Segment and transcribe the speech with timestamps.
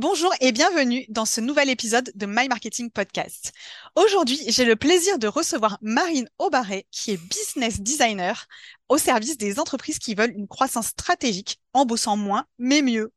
[0.00, 3.52] Bonjour et bienvenue dans ce nouvel épisode de My Marketing Podcast.
[3.96, 8.46] Aujourd'hui, j'ai le plaisir de recevoir Marine Aubaret, qui est business designer
[8.88, 13.12] au service des entreprises qui veulent une croissance stratégique en bossant moins, mais mieux.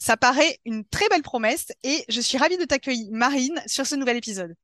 [0.00, 3.94] Ça paraît une très belle promesse et je suis ravie de t'accueillir, Marine, sur ce
[3.94, 4.56] nouvel épisode.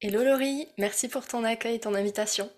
[0.00, 2.50] Hello Laurie, merci pour ton accueil et ton invitation.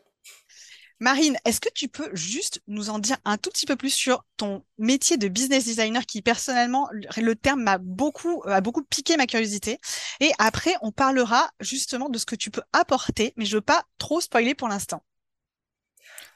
[1.00, 4.24] Marine, est-ce que tu peux juste nous en dire un tout petit peu plus sur
[4.36, 9.26] ton métier de business designer qui personnellement, le terme m'a beaucoup, a beaucoup piqué ma
[9.26, 9.78] curiosité.
[10.20, 13.84] Et après, on parlera justement de ce que tu peux apporter, mais je veux pas
[13.98, 15.02] trop spoiler pour l'instant.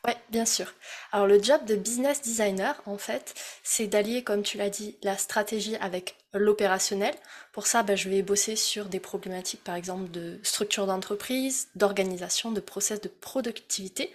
[0.07, 0.73] Ouais, bien sûr.
[1.13, 5.17] Alors le job de business designer, en fait, c'est d'allier, comme tu l'as dit, la
[5.17, 7.15] stratégie avec l'opérationnel.
[7.53, 12.51] Pour ça, ben, je vais bosser sur des problématiques, par exemple, de structure d'entreprise, d'organisation,
[12.51, 14.13] de process de productivité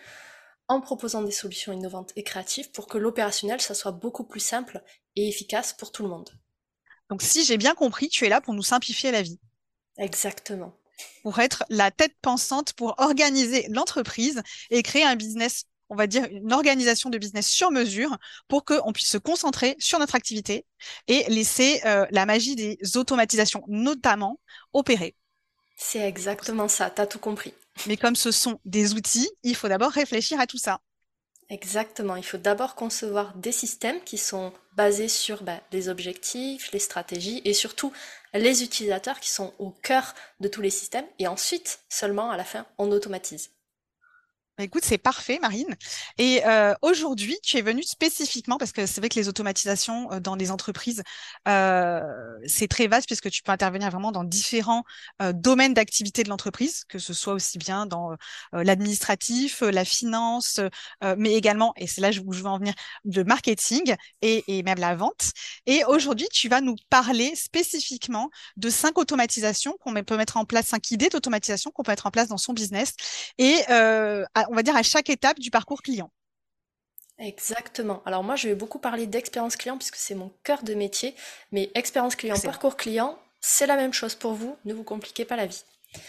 [0.68, 4.84] en proposant des solutions innovantes et créatives pour que l'opérationnel, ça soit beaucoup plus simple
[5.16, 6.30] et efficace pour tout le monde.
[7.10, 9.40] Donc si j'ai bien compris, tu es là pour nous simplifier la vie.
[9.98, 10.76] Exactement.
[11.24, 16.26] Pour être la tête pensante, pour organiser l'entreprise et créer un business, on va dire
[16.30, 20.66] une organisation de business sur mesure pour qu'on puisse se concentrer sur notre activité
[21.08, 24.40] et laisser euh, la magie des automatisations notamment
[24.74, 25.16] opérer.
[25.78, 27.54] C'est exactement ça, tu as tout compris.
[27.86, 30.80] Mais comme ce sont des outils, il faut d'abord réfléchir à tout ça.
[31.50, 36.80] Exactement, il faut d'abord concevoir des systèmes qui sont basés sur bah, les objectifs, les
[36.80, 37.94] stratégies et surtout
[38.34, 42.44] les utilisateurs qui sont au cœur de tous les systèmes et ensuite seulement à la
[42.44, 43.52] fin on automatise.
[44.58, 45.76] Bah, écoute, c'est parfait, Marine.
[46.18, 50.20] Et euh, aujourd'hui, tu es venue spécifiquement parce que c'est vrai que les automatisations euh,
[50.20, 51.04] dans les entreprises,
[51.48, 52.02] euh,
[52.48, 54.84] c'est très vaste puisque tu peux intervenir vraiment dans différents
[55.34, 58.16] domaines d'activité de l'entreprise, que ce soit aussi bien dans
[58.52, 60.60] l'administratif, la finance,
[61.18, 62.74] mais également, et c'est là où je veux en venir,
[63.06, 65.32] de marketing et, et même la vente.
[65.66, 70.68] Et aujourd'hui, tu vas nous parler spécifiquement de cinq automatisations qu'on peut mettre en place,
[70.68, 72.94] cinq idées d'automatisation qu'on peut mettre en place dans son business.
[73.38, 76.12] Et à, on va dire, à chaque étape du parcours client.
[77.20, 78.04] Exactement.
[78.06, 81.16] Alors moi, je vais beaucoup parler d'expérience client puisque c'est mon cœur de métier.
[81.52, 84.56] Mais expérience client, parcours client, c'est la même chose pour vous.
[84.66, 85.64] Ne vous compliquez pas la vie.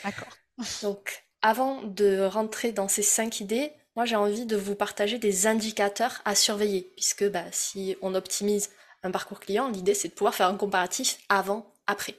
[0.04, 0.28] D'accord.
[0.82, 5.46] Donc, avant de rentrer dans ces cinq idées, moi, j'ai envie de vous partager des
[5.46, 8.70] indicateurs à surveiller puisque bah, si on optimise
[9.02, 12.16] un parcours client, l'idée, c'est de pouvoir faire un comparatif avant-après.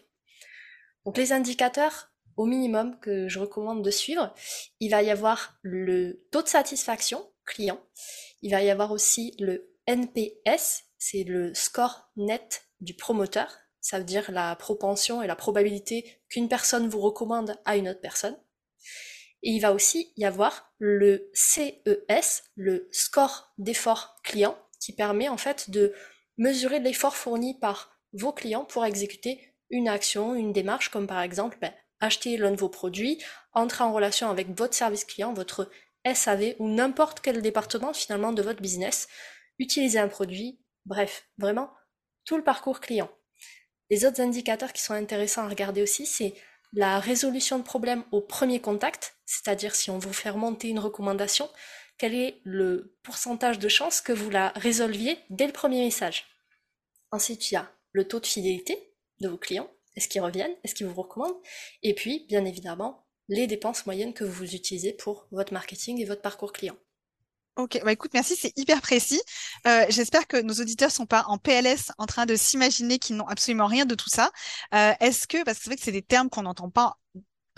[1.06, 2.09] Donc, les indicateurs,
[2.40, 4.34] au minimum que je recommande de suivre.
[4.80, 7.82] Il va y avoir le taux de satisfaction client.
[8.42, 13.52] Il va y avoir aussi le NPS, c'est le score net du promoteur.
[13.82, 18.00] Ça veut dire la propension et la probabilité qu'une personne vous recommande à une autre
[18.00, 18.38] personne.
[19.44, 25.38] Et il va aussi y avoir le CES, le score d'effort client, qui permet en
[25.38, 25.94] fait de
[26.38, 31.58] mesurer l'effort fourni par vos clients pour exécuter une action, une démarche, comme par exemple
[31.60, 33.22] ben, acheter l'un de vos produits,
[33.54, 35.70] entrer en relation avec votre service client, votre
[36.12, 39.08] SAV ou n'importe quel département finalement de votre business,
[39.58, 41.72] utiliser un produit, bref, vraiment
[42.26, 43.10] tout le parcours client.
[43.90, 46.36] Les autres indicateurs qui sont intéressants à regarder aussi, c'est
[46.74, 51.50] la résolution de problèmes au premier contact, c'est-à-dire si on vous fait remonter une recommandation,
[51.98, 56.26] quel est le pourcentage de chances que vous la résolviez dès le premier message.
[57.12, 60.74] Ensuite, il y a le taux de fidélité de vos clients, est-ce qu'ils reviennent Est-ce
[60.74, 61.36] qu'ils vous recommandent
[61.84, 66.22] Et puis, bien évidemment, les dépenses moyennes que vous utilisez pour votre marketing et votre
[66.22, 66.78] parcours client.
[67.58, 69.22] Ok, bah écoute, merci, c'est hyper précis.
[69.68, 73.28] Euh, j'espère que nos auditeurs sont pas en PLS en train de s'imaginer qu'ils n'ont
[73.28, 74.32] absolument rien de tout ça.
[74.74, 76.98] Euh, est-ce que, parce que c'est vrai que c'est des termes qu'on n'entend pas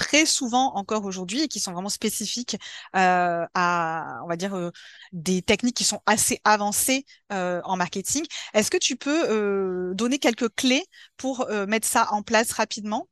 [0.01, 2.57] très souvent encore aujourd'hui et qui sont vraiment spécifiques
[2.95, 4.71] euh, à, on va dire, euh,
[5.11, 8.25] des techniques qui sont assez avancées euh, en marketing.
[8.55, 10.83] Est-ce que tu peux donner quelques clés
[11.17, 13.07] pour mettre ça en place rapidement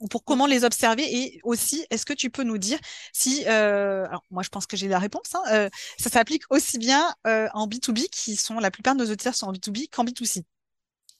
[0.00, 2.78] ou pour comment les observer et aussi est-ce que tu peux nous dire
[3.12, 7.66] si alors moi je pense que j'ai la réponse hein, ça s'applique aussi bien en
[7.68, 10.44] B2B qui sont la plupart de nos auditeurs sont en B2B qu'en B2C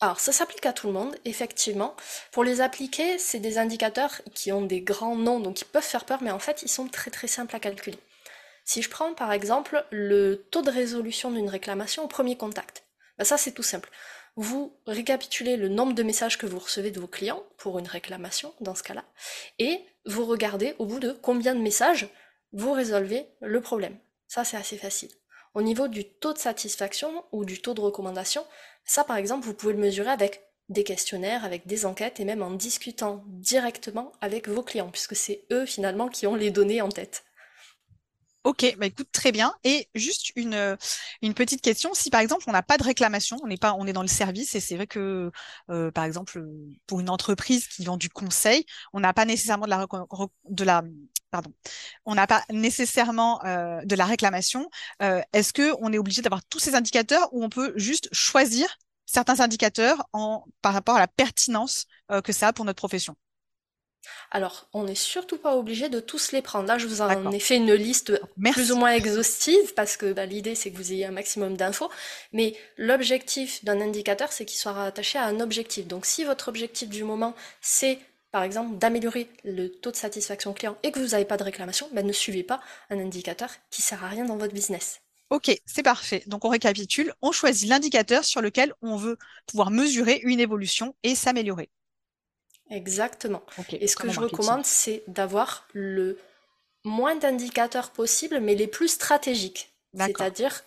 [0.01, 1.97] alors, ça s'applique à tout le monde, effectivement.
[2.31, 6.04] Pour les appliquer, c'est des indicateurs qui ont des grands noms, donc ils peuvent faire
[6.04, 7.98] peur, mais en fait, ils sont très très simples à calculer.
[8.66, 12.83] Si je prends par exemple le taux de résolution d'une réclamation au premier contact,
[13.16, 13.89] bah ça c'est tout simple.
[14.34, 18.53] Vous récapitulez le nombre de messages que vous recevez de vos clients pour une réclamation
[18.60, 19.04] dans ce cas-là,
[19.60, 22.09] et vous regardez au bout de combien de messages
[22.53, 23.97] vous résolvez le problème.
[24.27, 25.13] Ça c'est assez facile.
[25.54, 28.45] Au niveau du taux de satisfaction ou du taux de recommandation,
[28.86, 32.42] ça, par exemple, vous pouvez le mesurer avec des questionnaires, avec des enquêtes et même
[32.42, 36.88] en discutant directement avec vos clients, puisque c'est eux finalement qui ont les données en
[36.88, 37.24] tête.
[38.44, 39.53] Ok, bah écoute, très bien.
[39.65, 40.77] Et juste une,
[41.21, 41.91] une petite question.
[41.94, 44.09] Si par exemple on n'a pas de réclamation, on n'est pas, on est dans le
[44.09, 45.33] service et c'est vrai que
[45.68, 46.41] euh, par exemple
[46.86, 49.86] pour une entreprise qui vend du conseil, on n'a pas nécessairement de la,
[50.48, 50.84] de la
[51.31, 51.53] pardon,
[52.05, 54.71] on n'a pas nécessairement euh, de la réclamation.
[55.01, 59.41] Est-ce que on est obligé d'avoir tous ces indicateurs ou on peut juste choisir certains
[59.41, 61.87] indicateurs en, par rapport à la pertinence
[62.25, 63.17] que ça a pour notre profession?
[64.31, 66.67] Alors, on n'est surtout pas obligé de tous les prendre.
[66.69, 68.21] Là, je vous en ai fait une liste
[68.53, 71.91] plus ou moins exhaustive parce que bah, l'idée, c'est que vous ayez un maximum d'infos.
[72.33, 75.87] Mais l'objectif d'un indicateur, c'est qu'il soit rattaché à un objectif.
[75.87, 77.99] Donc, si votre objectif du moment, c'est
[78.36, 81.88] par exemple d'améliorer le taux de satisfaction client et que vous n'avez pas de réclamation,
[81.94, 82.60] bah, ne suivez pas
[82.91, 85.00] un indicateur qui sert à rien dans votre business.
[85.30, 86.22] Ok, c'est parfait.
[86.27, 89.16] Donc on récapitule, on choisit l'indicateur sur lequel on veut
[89.47, 91.71] pouvoir mesurer une évolution et s'améliorer.
[92.68, 93.42] Exactement.
[93.71, 96.18] Et ce que je recommande, c'est d'avoir le
[96.84, 99.72] moins d'indicateurs possible, mais les plus stratégiques.
[99.97, 100.62] C'est-à-dire,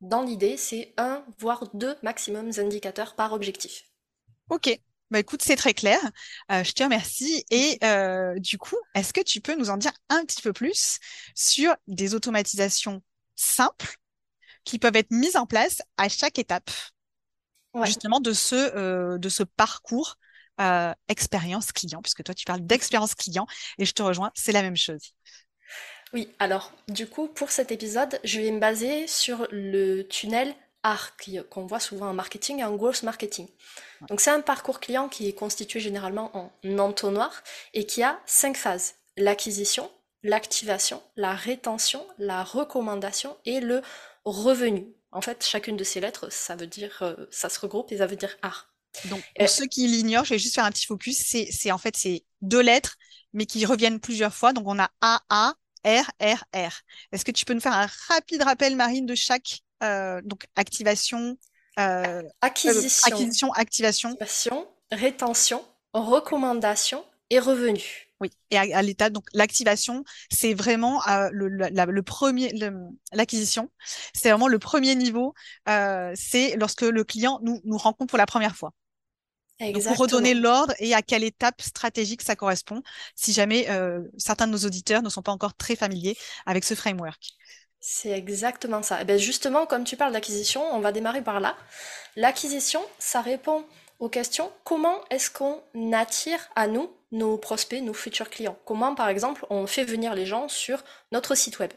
[0.00, 3.86] dans l'idée, c'est un, voire deux maximum indicateurs par objectif.
[4.50, 4.78] Ok.
[5.10, 5.98] Bah écoute, c'est très clair.
[6.52, 7.44] Euh, je te remercie.
[7.50, 10.98] Et euh, du coup, est-ce que tu peux nous en dire un petit peu plus
[11.34, 13.02] sur des automatisations
[13.34, 13.96] simples
[14.64, 16.70] qui peuvent être mises en place à chaque étape,
[17.84, 20.16] justement de ce, euh, de ce parcours
[21.06, 23.46] expérience client, puisque toi tu parles d'expérience client
[23.78, 25.14] et je te rejoins, c'est la même chose.
[26.12, 30.52] Oui, alors du coup pour cet épisode, je vais me baser sur le tunnel
[30.88, 33.48] ARC qu'on voit souvent en marketing et en growth marketing.
[34.08, 37.42] Donc c'est un parcours client qui est constitué généralement en entonnoir
[37.74, 38.94] et qui a cinq phases.
[39.16, 39.90] L'acquisition,
[40.22, 43.82] l'activation, la rétention, la recommandation et le
[44.24, 44.86] revenu.
[45.10, 48.06] En fait, chacune de ces lettres, ça veut dire, euh, ça se regroupe et ça
[48.06, 48.66] veut dire ARC.
[49.06, 51.18] Donc, pour ceux qui l'ignorent, je vais juste faire un petit focus.
[51.50, 52.96] C'est en fait c'est deux lettres,
[53.32, 54.52] mais qui reviennent plusieurs fois.
[54.52, 55.54] Donc, on a A, A,
[55.84, 56.80] R, R, R.
[57.12, 61.36] Est-ce que tu peux nous faire un rapide rappel, Marine, de chaque euh, donc activation,
[61.78, 64.16] euh, acquisition, acquisition, activation,
[64.90, 68.08] rétention, recommandation et revenu.
[68.20, 72.52] Oui, et à, l'état, donc l'activation, c'est vraiment euh, le, le, premier,
[73.12, 73.70] l'acquisition,
[74.12, 75.34] c'est vraiment le premier niveau.
[75.68, 78.72] Euh, c'est lorsque le client nous, nous rencontre pour la première fois.
[79.60, 82.82] Donc, pour redonner l'ordre et à quelle étape stratégique ça correspond,
[83.16, 86.16] si jamais euh, certains de nos auditeurs ne sont pas encore très familiers
[86.46, 87.20] avec ce framework.
[87.80, 88.98] C'est exactement ça.
[88.98, 91.56] Et eh bien justement, comme tu parles d'acquisition, on va démarrer par là.
[92.16, 93.64] L'acquisition, ça répond
[94.00, 98.58] aux questions comment est-ce qu'on attire à nous nos prospects, nos futurs clients?
[98.64, 100.82] Comment, par exemple, on fait venir les gens sur
[101.12, 101.72] notre site web?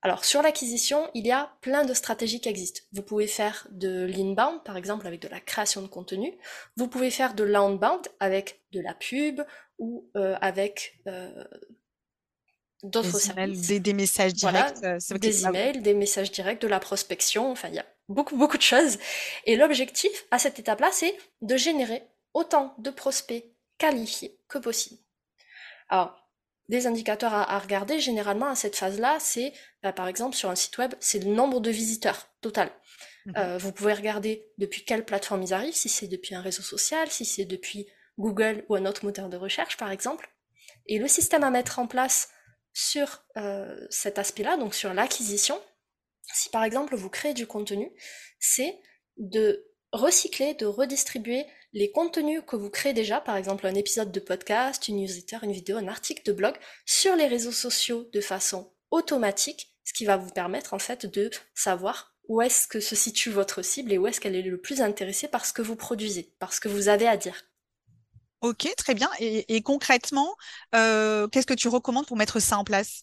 [0.00, 2.82] Alors sur l'acquisition, il y a plein de stratégies qui existent.
[2.92, 6.38] Vous pouvez faire de l'inbound, par exemple avec de la création de contenu.
[6.76, 9.42] Vous pouvez faire de l'outbound avec de la pub
[9.78, 11.44] ou euh, avec euh,
[12.82, 13.66] d'autres services.
[13.66, 14.82] Des, des, messages directs.
[14.84, 17.50] Euh, des emails, des messages directs, de la prospection.
[17.50, 18.98] Enfin, il y a beaucoup beaucoup de choses.
[19.44, 22.02] Et l'objectif à cette étape-là, c'est de générer
[22.34, 23.44] autant de prospects
[23.78, 25.00] qualifiés que possible.
[25.88, 26.28] Alors,
[26.68, 29.52] des indicateurs à, regarder généralement à cette phase-là, c'est
[29.82, 32.70] bah, par exemple sur un site web, c'est le nombre de visiteurs total.
[33.26, 33.34] Mhm.
[33.36, 37.10] Euh, vous pouvez regarder depuis quelle plateforme ils arrivent, si c'est depuis un réseau social,
[37.10, 37.86] si c'est depuis
[38.18, 40.30] Google ou un autre moteur de recherche par exemple.
[40.86, 42.30] Et le système à mettre en place
[42.78, 45.60] sur euh, cet aspect-là, donc sur l'acquisition,
[46.32, 47.90] si par exemple vous créez du contenu,
[48.38, 48.78] c'est
[49.16, 54.20] de recycler, de redistribuer les contenus que vous créez déjà, par exemple un épisode de
[54.20, 56.54] podcast, une newsletter, une vidéo, un article de blog,
[56.86, 61.30] sur les réseaux sociaux de façon automatique, ce qui va vous permettre en fait de
[61.56, 64.82] savoir où est-ce que se situe votre cible et où est-ce qu'elle est le plus
[64.82, 67.42] intéressée par ce que vous produisez, par ce que vous avez à dire.
[68.40, 69.10] Ok, très bien.
[69.18, 70.36] Et, concrètement,
[70.74, 73.02] euh, qu'est-ce que tu recommandes pour mettre ça en place?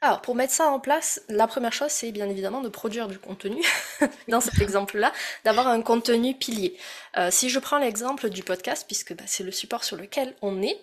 [0.00, 3.18] Alors, pour mettre ça en place, la première chose, c'est bien évidemment de produire du
[3.18, 3.60] contenu.
[4.28, 5.12] Dans cet exemple-là,
[5.44, 6.76] d'avoir un contenu pilier.
[7.16, 10.62] Euh, si je prends l'exemple du podcast, puisque bah, c'est le support sur lequel on
[10.62, 10.80] est,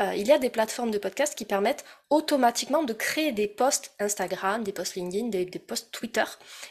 [0.00, 3.94] euh, il y a des plateformes de podcast qui permettent automatiquement de créer des posts
[3.98, 6.24] Instagram, des posts LinkedIn, des, posts Twitter,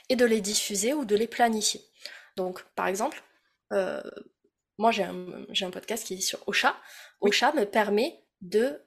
[0.09, 1.81] et de les diffuser ou de les planifier.
[2.35, 3.21] Donc, par exemple,
[4.77, 6.75] moi j'ai un, un, podcast qui est sur Ocha.
[7.21, 8.81] Ocha me permet de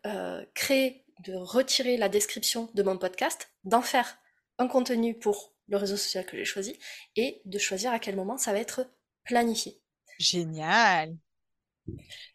[0.55, 4.19] créer de retirer la description de mon podcast, d'en faire
[4.59, 6.79] un contenu pour le réseau social que j'ai choisi
[7.17, 8.91] et de choisir à quel moment ça va être
[9.25, 9.81] planifié.
[10.19, 11.17] Génial.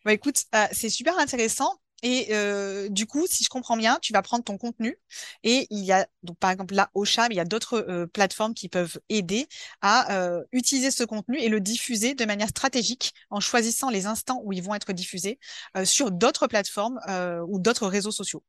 [0.05, 1.79] Bah écoute, euh, c'est super intéressant.
[2.03, 4.97] Et euh, du coup, si je comprends bien, tu vas prendre ton contenu
[5.43, 8.07] et il y a donc par exemple là Ocha, mais il y a d'autres euh,
[8.07, 9.47] plateformes qui peuvent aider
[9.81, 10.09] à
[10.51, 14.61] utiliser ce contenu et le diffuser de manière stratégique en choisissant les instants où ils
[14.63, 15.39] vont être diffusés
[15.85, 16.99] sur d'autres plateformes
[17.47, 18.43] ou d'autres réseaux sociaux.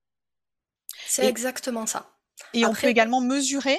[1.05, 2.11] C'est exactement ça.
[2.53, 3.79] Et on peut également mesurer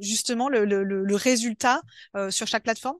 [0.00, 1.82] justement le, le, le résultat
[2.30, 2.98] sur chaque plateforme?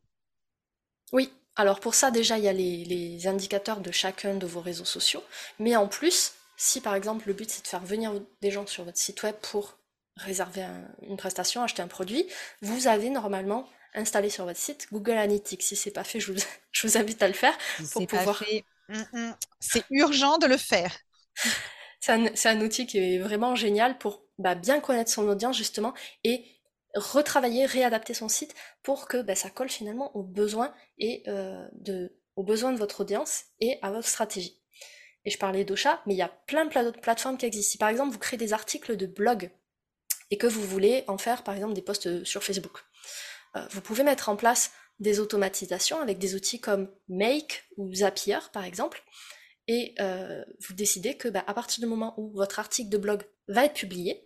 [1.13, 4.61] Oui, alors pour ça déjà il y a les, les, indicateurs de chacun de vos
[4.61, 5.23] réseaux sociaux,
[5.59, 8.85] mais en plus, si par exemple le but c'est de faire venir des gens sur
[8.85, 9.79] votre site web pour
[10.17, 10.67] réserver
[11.03, 12.27] une prestation, acheter un produit,
[12.63, 15.63] vous avez normalement installé sur votre site Google Analytics.
[15.63, 16.39] Si c'est pas fait, je vous,
[16.73, 17.57] je vous, invite à le faire
[17.93, 18.43] pour pouvoir.
[18.89, 19.35] Mm, mm.
[19.59, 20.95] C'est urgent de le faire.
[21.99, 25.93] C'est un, un, outil qui est vraiment génial pour bah, bien connaître son audience justement
[26.23, 26.45] et
[26.97, 32.19] retravailler, réadapter son site pour que bah, ça colle finalement aux besoins et euh, de,
[32.35, 34.61] aux besoins de votre audience et à votre stratégie.
[35.25, 37.73] Et je parlais d'Ocha, mais il y a plein plein d'autres plateformes qui existent.
[37.73, 39.51] Si par exemple vous créez des articles de blog
[40.31, 42.85] et que vous voulez en faire par exemple des posts sur Facebook,
[43.57, 48.39] euh, vous pouvez mettre en place des automatisations avec des outils comme Make ou Zapier
[48.53, 49.05] par exemple,
[49.69, 53.23] et euh, vous décidez que bah, à partir du moment où votre article de blog
[53.49, 54.26] va être publié,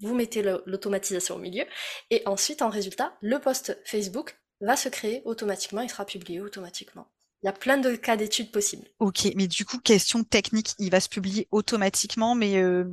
[0.00, 1.64] vous mettez l'automatisation au milieu,
[2.10, 7.08] et ensuite en résultat, le post Facebook va se créer automatiquement et sera publié automatiquement.
[7.42, 8.88] Il y a plein de cas d'études possibles.
[8.98, 12.84] Ok, mais du coup, question technique, il va se publier automatiquement, mais euh,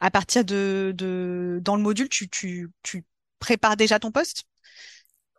[0.00, 3.04] à partir de, de, dans le module, tu, tu, tu
[3.40, 4.44] prépares déjà ton poste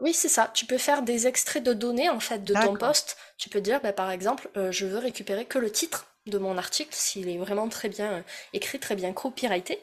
[0.01, 0.51] oui, c'est ça.
[0.53, 3.17] Tu peux faire des extraits de données en fait de ton poste.
[3.37, 6.57] Tu peux dire, bah, par exemple, euh, je veux récupérer que le titre de mon
[6.57, 8.21] article s'il est vraiment très bien euh,
[8.53, 9.79] écrit, très bien copyrighté.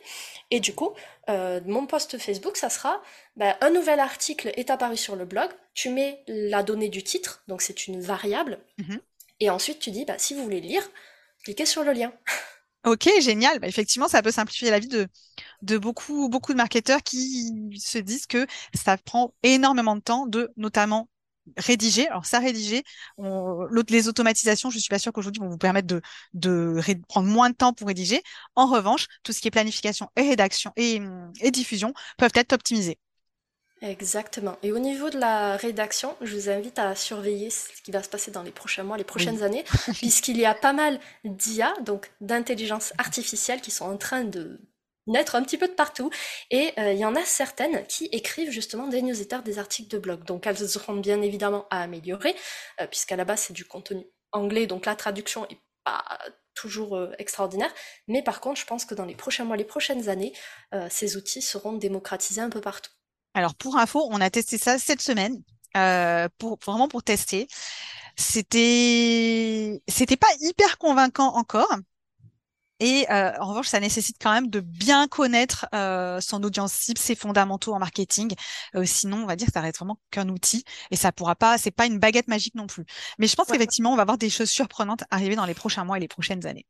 [0.51, 0.93] Et du coup,
[1.29, 3.01] euh, mon post Facebook, ça sera
[3.37, 5.51] bah, un nouvel article est apparu sur le blog.
[5.75, 8.59] Tu mets la donnée du titre, donc c'est une variable.
[8.79, 8.99] Mmh
[9.41, 10.83] Et ensuite, tu dis, bah, si vous voulez lire,
[11.45, 12.13] cliquez sur le lien.
[12.85, 13.61] Ok, génial.
[13.61, 15.07] Bah, effectivement, ça peut simplifier la vie de,
[15.63, 20.53] de beaucoup, beaucoup de marketeurs qui se disent que ça prend énormément de temps de
[20.57, 21.09] notamment
[21.57, 22.09] rédiger.
[22.09, 22.83] Alors ça, rédiger,
[23.89, 26.01] les automatisations, je suis pas sûre qu'aujourd'hui vont vous permettre de,
[26.35, 28.23] de prendre moins de temps pour rédiger.
[28.55, 31.01] En revanche, tout ce qui est planification et rédaction et,
[31.41, 32.99] et diffusion peuvent être optimisés.
[33.83, 34.57] Exactement.
[34.63, 38.09] Et au niveau de la rédaction, je vous invite à surveiller ce qui va se
[38.09, 39.65] passer dans les prochains mois, les prochaines années,
[39.99, 44.61] puisqu'il y a pas mal d'IA, donc d'intelligence artificielle, qui sont en train de
[45.07, 46.11] naître un petit peu de partout.
[46.51, 49.99] Et euh, il y en a certaines qui écrivent justement des newsletters, des articles de
[49.99, 50.25] blog.
[50.25, 52.35] Donc elles seront bien évidemment à améliorer,
[52.81, 56.05] euh, puisqu'à la base c'est du contenu anglais, donc la traduction est pas
[56.55, 57.73] toujours euh, extraordinaire.
[58.09, 60.33] Mais par contre, je pense que dans les prochains mois, les prochaines années,
[60.91, 62.91] ces outils seront démocratisés un peu partout.
[63.35, 65.43] Alors pour info, on a testé ça cette semaine
[65.77, 67.49] euh, pour vraiment pour tester.
[68.17, 71.75] C'était c'était pas hyper convaincant encore.
[72.85, 76.99] Et euh, en revanche, ça nécessite quand même de bien connaître euh, son audience cible,
[76.99, 78.35] ses fondamentaux en marketing.
[78.85, 81.71] sinon, on va dire que ça reste vraiment qu'un outil et ça pourra pas, c'est
[81.71, 82.85] pas une baguette magique non plus.
[83.19, 85.97] Mais je pense qu'effectivement, on va voir des choses surprenantes arriver dans les prochains mois
[85.97, 86.67] et les prochaines années.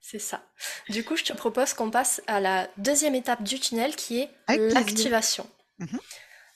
[0.00, 0.42] C'est ça.
[0.88, 4.30] Du coup, je te propose qu'on passe à la deuxième étape du tunnel qui est
[4.48, 5.46] l'activation.
[5.80, 6.00] Mhm.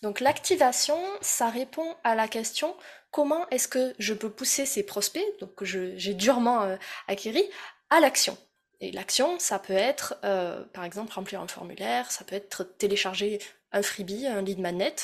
[0.00, 2.74] Donc l'activation, ça répond à la question
[3.10, 6.76] comment est-ce que je peux pousser ces prospects, donc que j'ai durement euh,
[7.08, 7.32] acquis,
[7.90, 8.36] à l'action.
[8.80, 13.40] Et l'action, ça peut être, euh, par exemple, remplir un formulaire, ça peut être télécharger
[13.72, 14.94] un freebie, un lead magnet,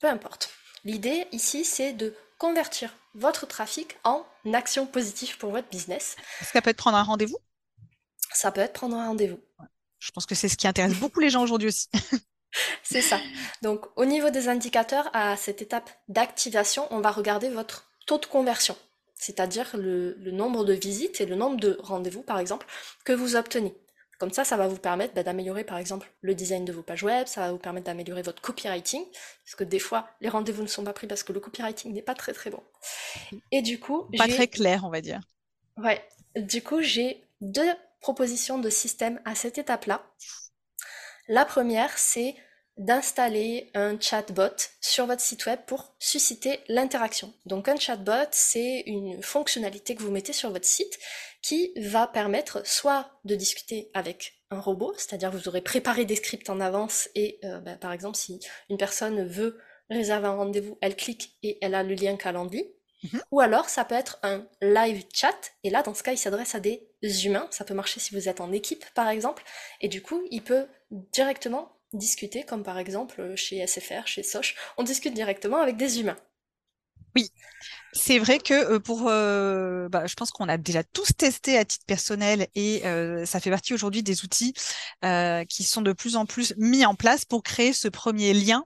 [0.00, 0.50] peu importe.
[0.84, 6.16] L'idée ici, c'est de convertir votre trafic en action positive pour votre business.
[6.40, 7.38] Est-ce que ça peut être prendre un rendez-vous?
[8.32, 9.40] Ça peut être prendre un rendez-vous.
[9.98, 11.88] Je pense que c'est ce qui intéresse beaucoup les gens aujourd'hui aussi.
[12.82, 13.18] c'est ça.
[13.62, 18.26] Donc au niveau des indicateurs, à cette étape d'activation, on va regarder votre taux de
[18.26, 18.76] conversion,
[19.24, 22.66] c'est-à-dire le, nombre de visites et le nombre de rendez-vous, par exemple,
[23.04, 23.74] que vous obtenez.
[24.18, 27.02] Comme ça, ça va vous permettre bah, d'améliorer, par exemple, le design de vos pages
[27.02, 29.02] web, ça va vous permettre d'améliorer votre copywriting,
[29.44, 32.02] parce que des fois, les rendez-vous ne sont pas pris parce que le copywriting n'est
[32.02, 32.62] pas très très bon.
[33.50, 34.08] Et du coup...
[34.16, 35.20] Pas très clair, on va dire.
[35.76, 36.06] Ouais.
[36.36, 40.04] Du coup, j'ai deux proposition de système à cette étape-là.
[41.26, 42.36] La première, c'est
[42.76, 47.32] d'installer un chatbot sur votre site web pour susciter l'interaction.
[47.46, 50.98] Donc un chatbot, c'est une fonctionnalité que vous mettez sur votre site
[51.42, 56.50] qui va permettre soit de discuter avec un robot, c'est-à-dire vous aurez préparé des scripts
[56.50, 58.40] en avance et euh, bah, par exemple si
[58.70, 59.58] une personne veut
[59.90, 62.64] réserver un rendez-vous, elle clique et elle a le lien Calendly.
[63.04, 63.22] Mhm.
[63.32, 66.54] Ou alors, ça peut être un live chat, et là, dans ce cas, il s'adresse
[66.54, 66.88] à des
[67.26, 67.46] humains.
[67.50, 69.44] Ça peut marcher si vous êtes en équipe, par exemple,
[69.82, 74.82] et du coup, il peut directement discuter, comme par exemple chez SFR, chez Soch, on
[74.82, 76.16] discute directement avec des humains.
[77.16, 77.30] Oui,
[77.92, 81.64] c'est vrai que euh, pour, euh, bah, je pense qu'on a déjà tous testé à
[81.64, 84.54] titre personnel et euh, ça fait partie aujourd'hui des outils
[85.48, 88.64] qui sont de plus en plus mis en place pour créer ce premier lien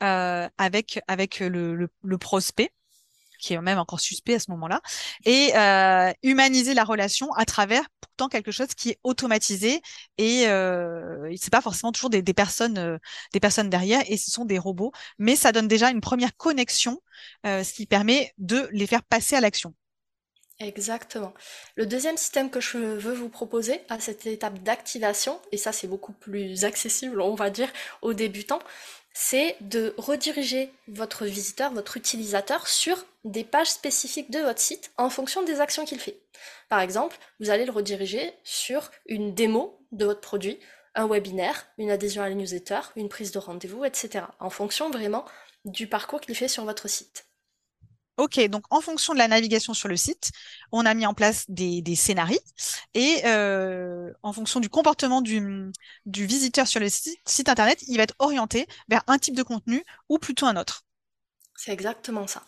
[0.00, 1.00] avec
[1.40, 2.72] le prospect.
[3.40, 4.80] Qui est même encore suspect à ce moment-là,
[5.24, 9.80] et euh, humaniser la relation à travers pourtant quelque chose qui est automatisé
[10.18, 12.98] et euh, c'est pas forcément toujours des, personnes, euh,
[13.32, 17.00] des personnes derrière, et ce sont des robots, mais ça donne déjà une première connexion,
[17.46, 19.74] euh, ce qui permet de les faire passer à l'action.
[20.58, 21.32] Exactement.
[21.74, 25.86] Le deuxième système que je veux vous proposer à cette étape d'activation, et ça c'est
[25.86, 27.70] beaucoup plus accessible, on va dire,
[28.02, 28.60] aux débutants,
[29.12, 35.10] c'est de rediriger votre visiteur, votre utilisateur sur des pages spécifiques de votre site en
[35.10, 36.20] fonction des actions qu'il fait.
[36.68, 40.58] Par exemple, vous allez le rediriger sur une démo de votre produit,
[40.94, 44.24] un webinaire, une adhésion à la newsletter, une prise de rendez-vous, etc.
[44.38, 45.24] En fonction vraiment
[45.64, 47.29] du parcours qu'il fait sur votre site.
[48.20, 50.30] Ok, donc en fonction de la navigation sur le site,
[50.72, 52.38] on a mis en place des, des scénarios
[52.92, 55.72] et euh, en fonction du comportement du,
[56.04, 59.42] du visiteur sur le site, site internet, il va être orienté vers un type de
[59.42, 60.84] contenu ou plutôt un autre.
[61.56, 62.42] C'est exactement ça.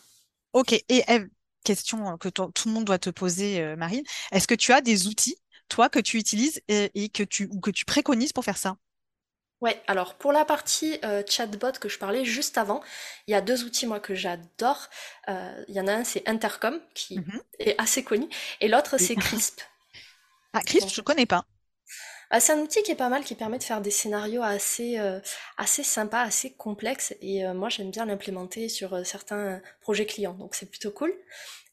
[0.53, 1.29] Ok, et Eve,
[1.65, 5.07] question que tout le monde doit te poser, euh, Marine, est-ce que tu as des
[5.07, 5.37] outils,
[5.69, 8.77] toi, que tu utilises et, et que tu ou que tu préconises pour faire ça?
[9.63, 12.83] Ouais, alors pour la partie euh, chatbot que je parlais juste avant,
[13.27, 14.89] il y a deux outils moi que j'adore.
[15.29, 17.41] Euh, il y en a un c'est Intercom qui Mhm.
[17.61, 18.29] est assez connu
[18.61, 19.61] et l'autre c'est Crisp.
[20.55, 21.45] Ah, Crisp, Donc, je connais pas.
[22.31, 24.99] bah, c'est un outil qui est pas mal qui permet de faire des scénarios assez
[24.99, 25.21] euh,
[25.57, 30.71] assez sympas, assez complexes et moi j'aime bien l'implémenter sur certains projets clients donc c'est
[30.71, 31.13] plutôt cool.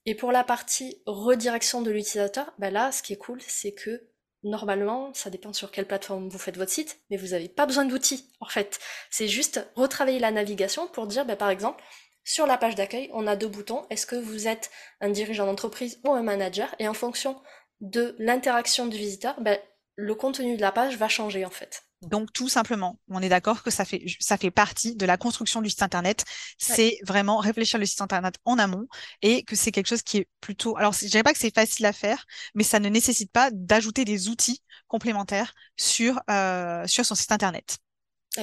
[0.05, 4.03] Et pour la partie redirection de l'utilisateur, bah là ce qui est cool c'est que
[4.43, 7.85] Normalement, ça dépend sur quelle plateforme vous faites votre site, mais vous n'avez pas besoin
[7.85, 8.79] d'outils, en fait.
[9.09, 11.83] C'est juste retravailler la navigation pour dire, bah, par exemple,
[12.23, 13.85] sur la page d'accueil, on a deux boutons.
[13.89, 16.73] Est-ce que vous êtes un dirigeant d'entreprise ou un manager?
[16.79, 17.41] Et en fonction
[17.81, 19.57] de l'interaction du visiteur, bah,
[19.95, 21.83] le contenu de la page va changer, en fait.
[22.01, 25.61] Donc, tout simplement, on est d'accord que ça fait, ça fait partie de la construction
[25.61, 26.23] du site Internet.
[26.69, 28.87] Ouais, C'est vraiment réfléchir le site Internet en amont
[29.21, 31.85] et que c'est quelque chose qui est plutôt, alors, je dirais pas que c'est facile
[31.85, 32.25] à faire,
[32.55, 37.77] mais ça ne nécessite pas d'ajouter des outils complémentaires sur, euh, sur son site Internet.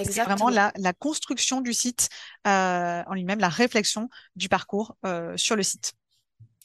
[0.02, 2.08] C'est vraiment la, la construction du site
[2.46, 5.94] euh, en lui-même, la réflexion du parcours euh, sur le site.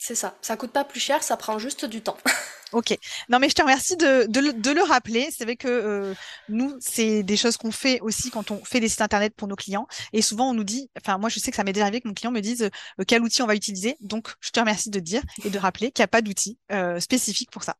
[0.04, 0.36] C'est ça.
[0.42, 2.18] Ça coûte pas plus cher, ça prend juste du temps.
[2.74, 2.98] Ok.
[3.28, 5.28] Non, mais je te remercie de, de, le de le rappeler.
[5.30, 6.14] C'est vrai que euh,
[6.48, 9.58] nous, c'est des choses qu'on fait aussi quand on fait des sites internet pour nos
[9.58, 9.88] clients.
[10.14, 12.08] Et souvent, on nous dit, enfin, moi, je sais que ça m'est déjà arrivé que
[12.08, 13.98] mon client me dise euh, quel outil on va utiliser.
[14.00, 17.02] Donc, je te remercie de dire et de rappeler qu'il n'y a pas d'outil euh,
[17.02, 17.76] spécifique pour ça.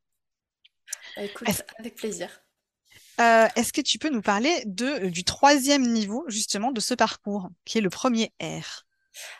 [1.16, 2.42] Bah, écoute, avec plaisir.
[3.18, 7.78] est-ce que tu peux nous parler de, du troisième niveau, justement, de ce parcours, qui
[7.78, 8.84] est le premier R?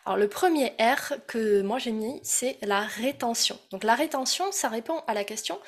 [0.04, 3.58] Alors le premier R que moi j'ai mis, c'est la rétention.
[3.70, 5.58] Donc la rétention, ça répond à la question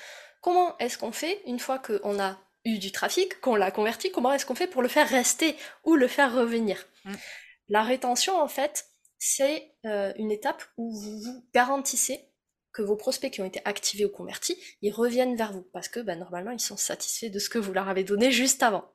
[0.41, 4.33] comment est-ce qu'on fait une fois qu'on a eu du trafic, qu'on l'a converti, comment
[4.33, 6.85] est-ce qu'on fait pour le faire rester ou le faire revenir?
[7.05, 7.15] Mm.
[7.69, 8.87] La rétention, en fait,
[9.19, 12.29] c'est euh, une étape où vous vous garantissez
[12.75, 16.01] que vos prospects qui ont été activés ou convertis, ils reviennent vers vous parce que
[16.01, 18.93] bah, normalement ils sont satisfaits de ce que vous leur avez donné juste avant.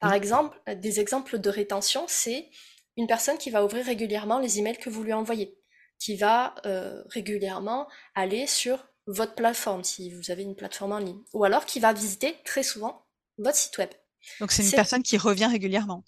[0.00, 0.16] Par Oui.
[0.16, 2.50] exemple, euh, des exemples de rétention, c'est
[2.98, 5.56] une personne qui va ouvrir régulièrement les emails que vous lui envoyez,
[5.98, 11.22] qui va euh, régulièrement aller sur votre plateforme si vous avez une plateforme en ligne,
[11.32, 13.06] ou alors qui va visiter très souvent
[13.38, 13.88] votre site web.
[14.40, 16.04] Donc, c'est une personne qui revient régulièrement.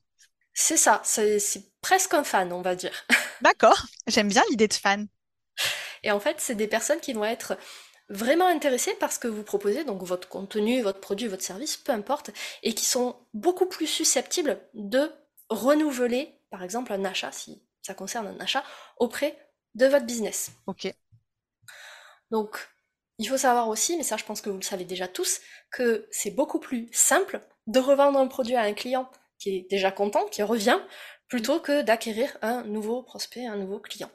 [0.53, 1.41] c'est ça, c'est
[1.81, 3.07] presque un fan, on va dire.
[3.41, 3.87] D'accord.
[4.09, 5.07] J'aime bien l'idée de fan.
[6.03, 7.57] Et en fait, c'est des personnes qui vont être
[8.09, 11.93] vraiment intéressées par ce que vous proposez, donc votre contenu, votre produit, votre service, peu
[11.93, 12.31] importe,
[12.65, 15.13] et qui sont beaucoup plus susceptibles de
[15.49, 18.65] renouveler, par exemple, un achat, si ça concerne un achat,
[18.99, 19.39] auprès
[19.75, 20.51] de votre business.
[20.67, 20.93] Ok.
[22.31, 22.69] Donc,
[23.19, 26.09] il faut savoir aussi, mais ça je pense que vous le savez déjà tous, que
[26.11, 30.27] c'est beaucoup plus simple de revendre un produit à un client qui est déjà content,
[30.27, 30.79] qui revient,
[31.29, 34.11] plutôt que d'acquérir un nouveau prospect, un nouveau client.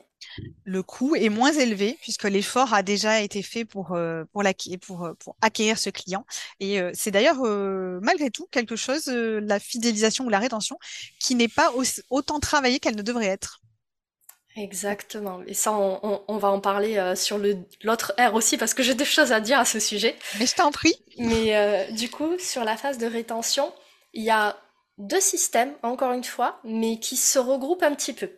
[0.63, 4.77] Le coût est moins élevé puisque l'effort a déjà été fait pour, euh, pour, l'acqui-
[4.77, 6.25] pour, euh, pour acquérir ce client.
[6.59, 7.37] Et euh, c'est d'ailleurs
[8.01, 10.77] malgré tout quelque chose, la fidélisation ou la rétention,
[11.19, 13.59] qui n'est pas aussi- autant travaillée qu'elle ne devrait être.
[14.55, 15.41] Exactement.
[15.47, 17.37] Et ça, on, on- on va en parler euh, sur
[17.83, 20.15] l'autre R aussi, parce que j'ai des choses à dire à ce sujet.
[20.39, 20.95] Mais je t'en prie.
[21.17, 23.73] Mais euh, du coup, sur la phase de rétention,
[24.13, 24.55] il y a
[24.97, 28.29] deux systèmes, encore une fois, mais qui se regroupent un petit peu.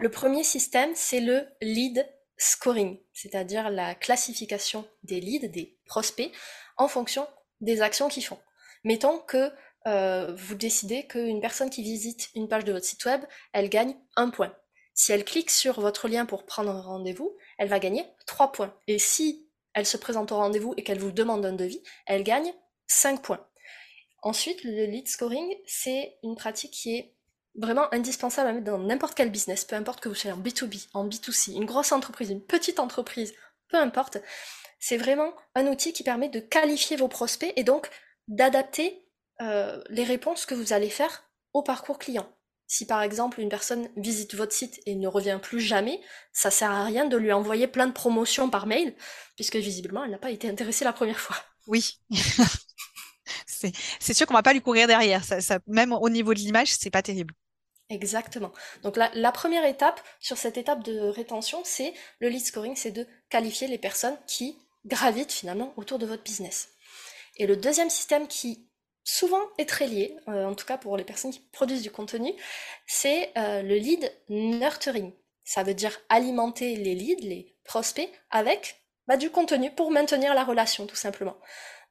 [0.00, 6.32] Le premier système, c'est le lead scoring, c'est-à-dire la classification des leads, des prospects,
[6.76, 7.26] en fonction
[7.60, 8.38] des actions qu'ils font.
[8.84, 9.50] Mettons que
[9.86, 13.96] euh, vous décidez qu'une personne qui visite une page de votre site web, elle gagne
[14.16, 14.54] un point.
[14.94, 18.74] Si elle clique sur votre lien pour prendre rendez-vous, elle va gagner trois points.
[18.86, 22.52] Et si elle se présente au rendez-vous et qu'elle vous demande un devis, elle gagne
[22.86, 23.46] cinq points.
[24.22, 27.15] Ensuite, le lead scoring, c'est une pratique qui est
[27.58, 30.88] vraiment indispensable à mettre dans n'importe quel business, peu importe que vous soyez en B2B,
[30.94, 33.34] en B2C, une grosse entreprise, une petite entreprise,
[33.68, 34.18] peu importe.
[34.78, 37.88] C'est vraiment un outil qui permet de qualifier vos prospects et donc
[38.28, 39.06] d'adapter
[39.40, 42.28] euh, les réponses que vous allez faire au parcours client.
[42.68, 46.00] Si par exemple une personne visite votre site et ne revient plus jamais,
[46.32, 48.94] ça sert à rien de lui envoyer plein de promotions par mail,
[49.36, 51.36] puisque visiblement elle n'a pas été intéressée la première fois.
[51.68, 52.00] Oui.
[53.46, 55.22] c'est sûr qu'on va pas lui courir derrière.
[55.66, 57.34] Même au niveau de l'image, c'est pas terrible.
[57.88, 58.52] Exactement.
[58.82, 62.90] Donc la, la, première étape sur cette étape de rétention, c'est le lead scoring, c'est
[62.90, 66.70] de qualifier les personnes qui gravitent finalement autour de votre business.
[67.36, 68.66] Et le deuxième système qui
[69.04, 72.32] souvent est très lié, euh, en tout cas pour les personnes qui produisent du contenu,
[72.86, 75.12] c'est euh, le lead nurturing.
[75.44, 80.44] Ça veut dire alimenter les leads, les prospects, avec bah, du contenu pour maintenir la
[80.44, 81.36] relation, tout simplement.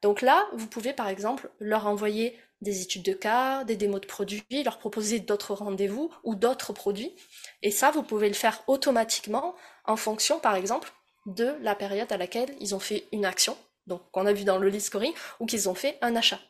[0.02, 4.06] Donc là, vous pouvez par exemple leur envoyer des études de cas, des démos de
[4.06, 7.14] produits, leur proposer d'autres rendez-vous ou d'autres produits.
[7.62, 10.92] Et ça, vous pouvez le faire automatiquement en fonction, par exemple,
[11.26, 14.58] de la période à laquelle ils ont fait une action, donc qu'on a vu dans
[14.58, 16.40] le lead scoring, ou qu'ils ont fait un achat.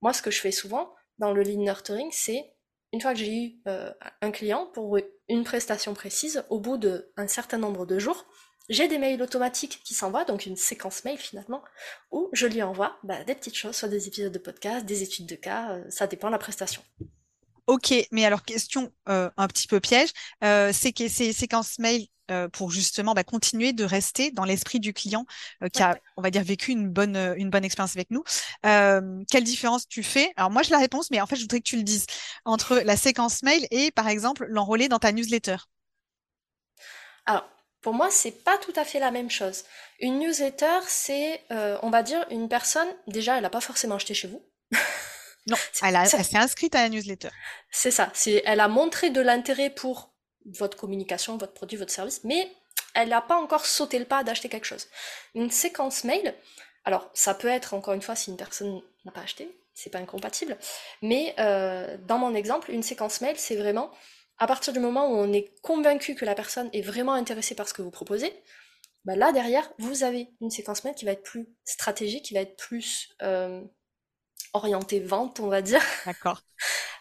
[0.00, 2.44] Moi, ce que je fais souvent dans le lead nurturing, c'est
[2.92, 7.26] une fois que j'ai eu euh, un client pour une prestation précise, au bout d'un
[7.26, 8.26] certain nombre de jours,
[8.72, 11.62] j'ai des mails automatiques qui s'envoient, donc une séquence mail finalement,
[12.10, 15.26] où je lui envoie bah, des petites choses, soit des épisodes de podcast, des études
[15.26, 16.82] de cas, euh, ça dépend de la prestation.
[17.66, 22.48] Ok, mais alors question euh, un petit peu piège, c'est que ces séquences mail euh,
[22.48, 25.26] pour justement bah, continuer de rester dans l'esprit du client
[25.62, 28.22] euh, qui a, on va dire, vécu une bonne, euh, une bonne expérience avec nous.
[28.62, 30.32] quelle différence tu fais?
[30.36, 32.06] Alors moi, je la réponse, mais en fait, je voudrais que tu le dises
[32.44, 35.56] entre la séquence mail et, par exemple, l'enrôler dans ta newsletter.
[37.26, 37.48] Alors,
[37.82, 39.64] pour moi, c'est pas tout à fait la même chose.
[40.00, 44.28] Une newsletter, c'est, on va dire, une personne, déjà, elle n'a pas forcément acheté chez
[44.28, 44.42] vous.
[45.46, 47.30] non, elle, elle s'est inscrite à la newsletter.
[47.70, 48.10] C'est ça.
[48.14, 50.12] C'est, elle a montré de l'intérêt pour
[50.46, 52.50] votre communication, votre produit, votre service, mais
[52.94, 54.88] elle n'a pas encore sauté le pas d'acheter quelque chose.
[55.34, 56.34] Une séquence mail,
[56.84, 59.98] alors ça peut être encore une fois si une personne n'a pas acheté, c'est pas
[59.98, 60.56] incompatible,
[61.00, 63.90] mais euh, dans mon exemple, une séquence mail, c'est vraiment
[64.38, 67.68] à partir du moment où on est convaincu que la personne est vraiment intéressée par
[67.68, 68.32] ce que vous proposez,
[69.04, 72.40] bah là derrière, vous avez une séquence mail qui va être plus stratégique, qui va
[72.40, 73.60] être plus euh,
[74.52, 75.82] orientée vente, on va dire.
[76.06, 76.40] D'accord.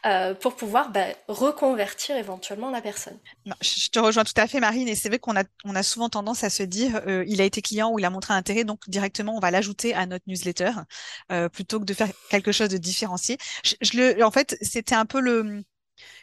[0.08, 3.20] Euh, pour pouvoir bah, reconvertir éventuellement la personne.
[3.62, 6.10] je te rejoins tout à fait, Marine, et c'est vrai qu'on a, on a souvent
[6.10, 8.64] tendance à se dire euh, il a été client ou il a montré un intérêt,
[8.64, 10.72] donc directement on va l'ajouter à notre newsletter
[11.54, 13.38] plutôt que de faire quelque chose de différencié.
[13.64, 15.64] je le, en fait, c'était un peu le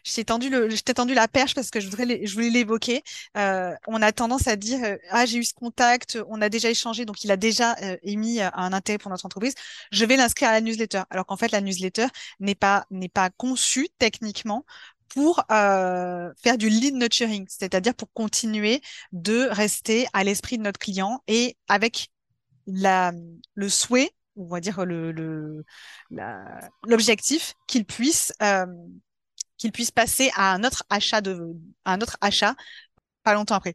[0.05, 0.51] je t'ai tendu,
[0.95, 3.03] tendu la perche parce que je, voudrais je voulais l'évoquer.
[3.37, 6.71] Euh, on a tendance à dire euh, Ah, j'ai eu ce contact, on a déjà
[6.71, 9.55] échangé, donc il a déjà euh, émis un intérêt pour notre entreprise.
[9.93, 11.03] Je vais l'inscrire à la newsletter.
[11.11, 12.07] Alors qu'en fait, la newsletter
[12.41, 14.65] n'est pas, n'est pas conçue techniquement
[15.09, 21.23] pour faire du lead nurturing, c'est-à-dire pour continuer de rester à l'esprit de notre client
[21.29, 22.11] et avec
[22.67, 23.13] la,
[23.55, 25.65] le souhait, on va dire le, le
[26.87, 28.33] l'objectif qu'il puisse
[29.59, 32.55] qu'il puisse passer à un autre achat de, un autre achat
[33.23, 33.75] pas longtemps après.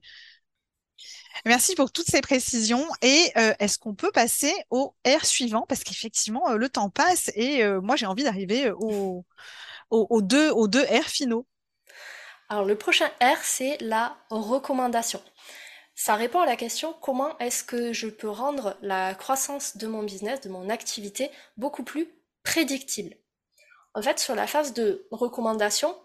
[1.45, 2.87] Merci pour toutes ces précisions.
[3.01, 5.65] Et euh, est-ce qu'on peut passer au R suivant?
[5.67, 9.25] Parce qu'effectivement, euh, le temps passe et euh, moi, j'ai envie d'arriver au,
[10.21, 11.45] deux, aux deux R finaux.
[12.49, 15.21] Alors, le prochain R, c'est la recommandation.
[15.95, 20.03] Ça répond à la question comment est-ce que je peux rendre la croissance de mon
[20.03, 22.07] business, de mon activité, beaucoup plus
[22.43, 23.15] prédictible?
[23.93, 25.95] En fait, sur la phase de recommandation,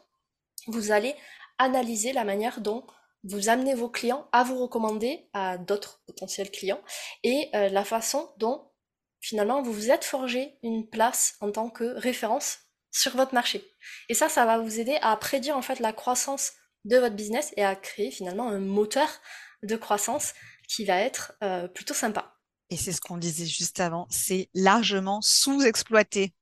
[0.67, 1.15] vous allez
[1.59, 2.87] analyser la manière dont
[3.25, 6.81] vous amenez vos clients à vous recommander à d'autres potentiels clients
[7.25, 8.71] et euh, la façon dont
[9.21, 12.59] finalement vous vous êtes forgé une place en tant que référence
[12.91, 13.65] sur votre marché.
[14.09, 16.53] Et ça, ça va vous aider à prédire en fait la croissance
[16.85, 19.09] de votre business et à créer finalement un moteur
[19.63, 20.35] de croissance
[20.69, 22.37] qui va être euh, plutôt sympa.
[22.71, 26.35] Et c'est ce qu'on disait juste avant, c'est largement sous-exploité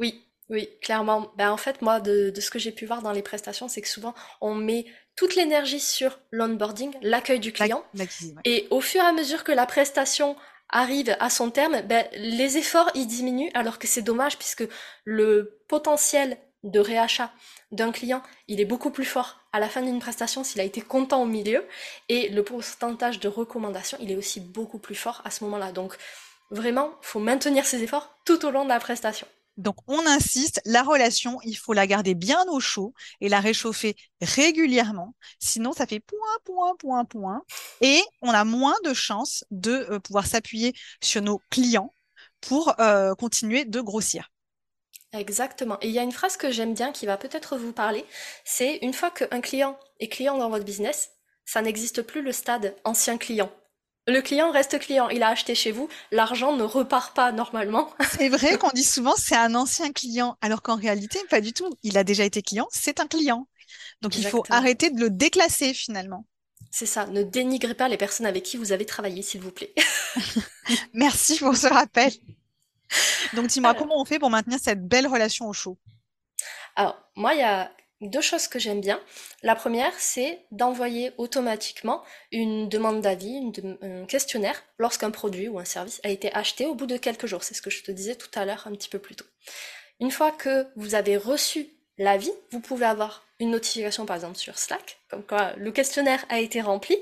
[0.00, 1.32] oui, oui, clairement.
[1.36, 3.88] Ben, en fait, moi, de, ce que j'ai pu voir dans les prestations, c'est que
[3.88, 4.84] souvent, on met
[5.16, 7.84] toute l'énergie sur l'onboarding, l'accueil du client.
[8.44, 10.36] Et au fur et à mesure que la prestation
[10.68, 14.64] arrive à son terme, ben, les efforts, ils diminuent, alors que c'est dommage puisque
[15.04, 17.30] le potentiel de réachat
[17.72, 20.80] d'un client, il est beaucoup plus fort à la fin d'une prestation s'il a été
[20.80, 21.64] content au milieu,
[22.08, 25.72] et le pourcentage de recommandation, il est aussi beaucoup plus fort à ce moment-là.
[25.72, 25.96] Donc,
[26.50, 29.26] vraiment, faut maintenir ses efforts tout au long de la prestation.
[29.56, 33.96] Donc, on insiste, la relation, il faut la garder bien au chaud et la réchauffer
[34.20, 35.14] régulièrement.
[35.38, 37.42] Sinon, ça fait point, point, point, point.
[37.80, 41.92] Et on a moins de chances de euh, pouvoir s'appuyer sur nos clients
[42.40, 44.30] pour euh, continuer de grossir.
[45.12, 45.78] Exactement.
[45.80, 48.04] Et il y a une phrase que j'aime bien qui va peut-être vous parler.
[48.44, 51.10] C'est une fois qu'un client est client dans votre business,
[51.44, 53.50] ça n'existe plus le stade ancien client.
[54.06, 57.90] Le client reste client, il a acheté chez vous, l'argent ne repart pas normalement.
[58.18, 61.70] C'est vrai qu'on dit souvent c'est un ancien client, alors qu'en réalité, pas du tout.
[61.82, 63.48] Il a déjà été client, c'est un client.
[64.02, 66.26] Donc il faut arrêter de le déclasser finalement.
[66.70, 69.72] C'est ça, ne dénigrez pas les personnes avec qui vous avez travaillé, s'il vous plaît.
[70.92, 72.12] Merci pour ce rappel.
[73.32, 75.78] Donc dis-moi, comment on fait pour maintenir cette belle relation au chaud?
[76.76, 79.00] Alors, moi, il y a deux choses que j'aime bien.
[79.42, 82.02] La première, c'est d'envoyer automatiquement
[82.32, 83.52] une demande d'avis,
[83.82, 87.44] un questionnaire, lorsqu'un produit ou un service a été acheté au bout de quelques jours.
[87.44, 89.26] C'est ce que je te disais tout à l'heure un petit peu plus tôt.
[90.00, 94.58] Une fois que vous avez reçu l'avis, vous pouvez avoir une notification par exemple sur
[94.58, 96.96] Slack, comme quoi le questionnaire a été rempli.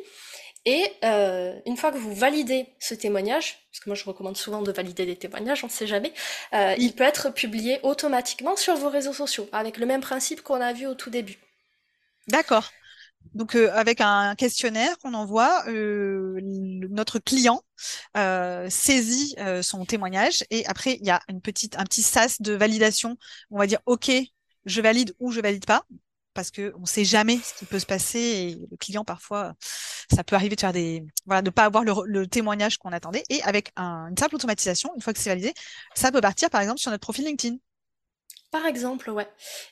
[0.64, 4.62] Et euh, une fois que vous validez ce témoignage, parce que moi je recommande souvent
[4.62, 6.12] de valider des témoignages, on ne sait jamais,
[6.54, 10.60] euh, il peut être publié automatiquement sur vos réseaux sociaux, avec le même principe qu'on
[10.60, 11.38] a vu au tout début.
[12.28, 12.70] D'accord.
[13.34, 17.62] Donc euh, avec un questionnaire qu'on envoie, notre client
[18.68, 23.16] saisit son témoignage et après il y a un petit sas de validation.
[23.50, 24.12] On va dire OK,
[24.64, 25.84] je valide ou je valide pas
[26.34, 29.54] parce que on sait jamais ce qui peut se passer et le client parfois
[30.12, 33.42] ça peut arriver de faire des voilà de pas avoir le, témoignage qu'on attendait et
[33.42, 35.54] avec une simple automatisation une fois que c'est validé
[35.94, 37.56] ça peut partir par exemple sur notre profil LinkedIn
[38.50, 39.26] par exemple, ouais.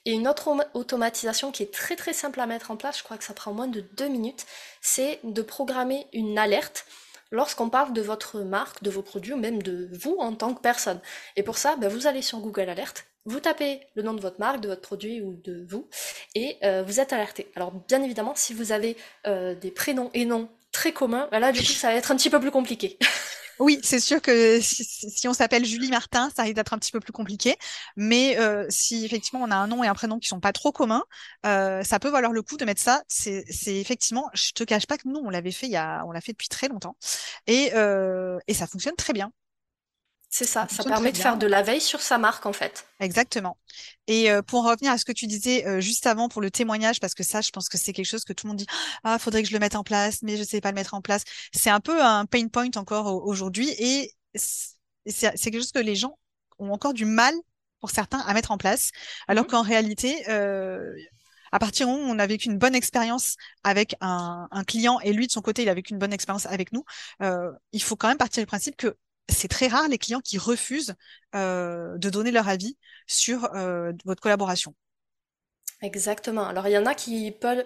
[0.07, 3.19] Et une autre automatisation qui est très très simple à mettre en place, je crois
[3.19, 4.47] que ça prend moins de deux minutes,
[4.81, 6.87] c'est de programmer une alerte
[7.31, 10.63] lorsqu'on parle de votre marque, de vos produits ou même de vous en tant que
[10.63, 11.01] personne.
[11.37, 14.41] Et pour ça, ben, vous allez sur Google Alert vous tapez le nom de votre
[14.41, 15.89] marque, de votre produit ou de vous,
[16.35, 17.51] et euh, vous êtes alerté.
[17.57, 21.53] Alors bien évidemment, si vous avez euh, des prénoms et noms très communs, bah là
[21.53, 22.99] du coup ça va être un petit peu plus compliqué.
[23.59, 27.01] Oui, c'est sûr que si, on s'appelle Julie Martin, ça risque d'être un petit peu
[27.01, 27.59] plus compliqué.
[27.95, 30.73] Mais euh, si effectivement on a un nom et un prénom qui sont pas trop
[30.73, 31.05] communs,
[31.45, 33.03] ça peut valoir le coup de mettre ça.
[33.07, 36.69] C'est effectivement, je te cache pas que nous on l'avait fait l'a fait depuis très
[36.69, 36.97] longtemps
[37.47, 37.69] et
[38.55, 39.31] ça fonctionne très bien.
[40.33, 42.87] C'est ça, ça permet de faire de la veille sur sa marque en fait.
[43.01, 43.59] Exactement.
[44.07, 47.01] Et euh, pour revenir à ce que tu disais euh, juste avant pour le témoignage,
[47.01, 48.67] parce que ça, je pense que c'est quelque chose que tout le monde dit,
[49.03, 51.01] ah, faudrait que je le mette en place, mais je sais pas le mettre en
[51.01, 51.25] place.
[51.53, 56.17] C'est un peu un pain point encore aujourd'hui et c'est quelque chose que les gens
[56.61, 57.35] ont encore du mal
[57.81, 58.93] pour certains à mettre en place,
[59.27, 60.95] alors mmh qu'en réalité, euh,
[61.51, 65.27] à partir où on a vécu une bonne expérience avec un, un, client et lui
[65.27, 66.85] de son côté il a vécu une bonne expérience avec nous,
[67.23, 68.97] euh, il faut quand même partir du principe que
[69.31, 70.95] c'est très rare les clients qui refusent
[71.35, 74.75] euh, de donner leur avis sur euh, votre collaboration.
[75.83, 76.47] Exactement.
[76.47, 77.65] Alors il y en a qui peuvent,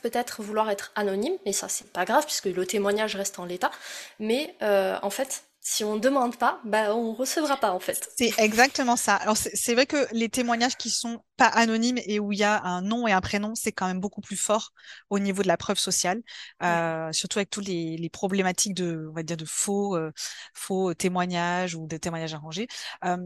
[0.00, 3.70] peut-être vouloir être anonymes, mais ça c'est pas grave puisque le témoignage reste en l'état.
[4.18, 8.10] Mais euh, en fait, si on ne demande pas, bah, on recevra pas en fait.
[8.16, 9.14] C'est exactement ça.
[9.16, 12.62] Alors c'est vrai que les témoignages qui sont pas anonymes et où il y a
[12.62, 14.72] un nom et un prénom, c'est quand même beaucoup plus fort
[15.10, 16.22] au niveau de la preuve sociale,
[16.62, 20.12] euh, surtout avec tous les, les, problématiques de, on va dire, de faux, euh,
[20.54, 22.66] faux témoignages ou des témoignages arrangés.
[23.04, 23.18] Euh,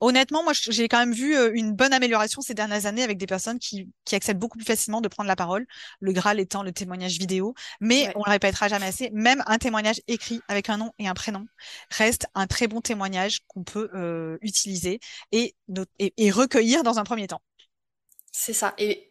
[0.00, 3.26] Honnêtement, moi, j'ai quand même vu euh, une bonne amélioration ces dernières années avec des
[3.26, 5.66] personnes qui, qui acceptent beaucoup plus facilement de prendre la parole,
[6.00, 7.54] le Graal étant le témoignage vidéo.
[7.80, 11.08] Mais on ne le répétera jamais assez, même un témoignage écrit avec un nom et
[11.08, 11.46] un prénom
[11.90, 15.00] reste un très bon témoignage qu'on peut euh, utiliser
[15.32, 15.54] et,
[15.98, 17.42] et, recueillir dans un premier temps.
[18.32, 18.74] C'est ça.
[18.78, 19.10] Et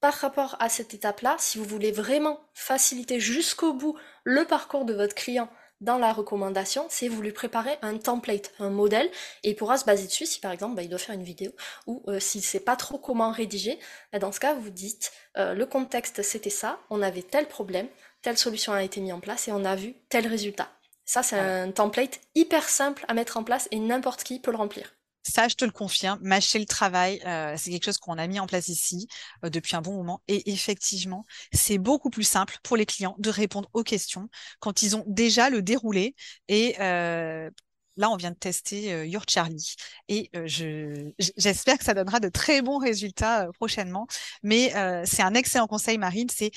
[0.00, 4.94] par rapport à cette étape-là, si vous voulez vraiment faciliter jusqu'au bout le parcours de
[4.94, 5.50] votre client
[5.80, 9.10] dans la recommandation, c'est vous lui préparez un template, un modèle,
[9.42, 11.52] et il pourra se baser dessus si par exemple bah, il doit faire une vidéo,
[11.86, 13.78] ou euh, s'il sait pas trop comment rédiger,
[14.12, 17.88] bah, dans ce cas vous dites euh, le contexte c'était ça, on avait tel problème,
[18.22, 20.68] telle solution a été mise en place et on a vu tel résultat.
[21.04, 24.58] Ça c'est un template hyper simple à mettre en place et n'importe qui peut le
[24.58, 24.92] remplir.
[25.22, 28.40] Ça, je te le confirme, mâcher le travail, euh, c'est quelque chose qu'on a mis
[28.40, 29.06] en place ici
[29.44, 30.22] euh, depuis un bon moment.
[30.28, 34.28] Et effectivement, c'est beaucoup plus simple pour les clients de répondre aux questions
[34.60, 36.14] quand ils ont déjà le déroulé.
[36.48, 37.50] Et euh,
[37.98, 39.74] là, on vient de tester Your Charlie.
[40.08, 44.06] Et je, j'espère que ça donnera de très bons résultats prochainement.
[44.42, 44.72] Mais
[45.04, 46.28] c'est un excellent conseil, Marine.
[46.30, 46.50] C'est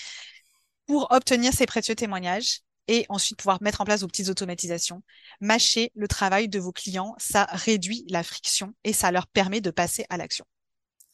[0.88, 5.02] pour obtenir ces précieux témoignages, et ensuite pouvoir mettre en place vos petites automatisations.
[5.42, 9.72] Mâcher le travail de vos clients, ça réduit la friction et ça leur permet de
[9.72, 10.46] passer à l'action.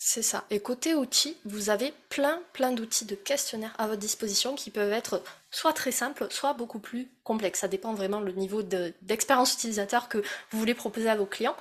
[0.01, 0.45] C'est ça.
[0.49, 4.93] Et côté outils, vous avez plein, plein d'outils de questionnaires à votre disposition qui peuvent
[4.93, 7.59] être soit très simples, soit beaucoup plus complexes.
[7.59, 10.19] Ça dépend vraiment le niveau d'expérience utilisateur que
[10.51, 11.55] vous voulez proposer à vos clients.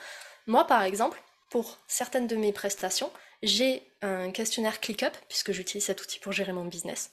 [0.47, 3.11] Moi, par exemple, pour certaines de mes prestations,
[3.43, 7.11] j'ai un questionnaire ClickUp, puisque j'utilise cet outil pour gérer mon business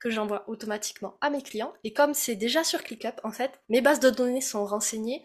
[0.00, 1.72] que j'envoie automatiquement à mes clients.
[1.84, 5.24] Et comme c'est déjà sur ClickUp, en fait, mes bases de données sont renseignées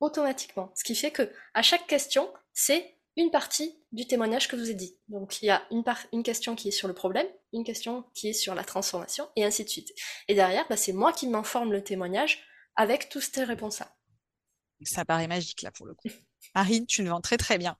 [0.00, 0.72] automatiquement.
[0.74, 4.70] Ce qui fait que à chaque question, c'est une partie du témoignage que je vous
[4.70, 4.98] ai dit.
[5.08, 8.28] Donc il y a une, une question qui est sur le problème, une question qui
[8.28, 9.92] est sur la transformation, et ainsi de suite.
[10.28, 12.42] Et derrière, bah, c'est moi qui m'informe le témoignage
[12.76, 13.94] avec toutes ces réponses-là.
[14.84, 16.08] Ça paraît magique là pour le coup.
[16.54, 17.76] Marine, tu le vends très très bien.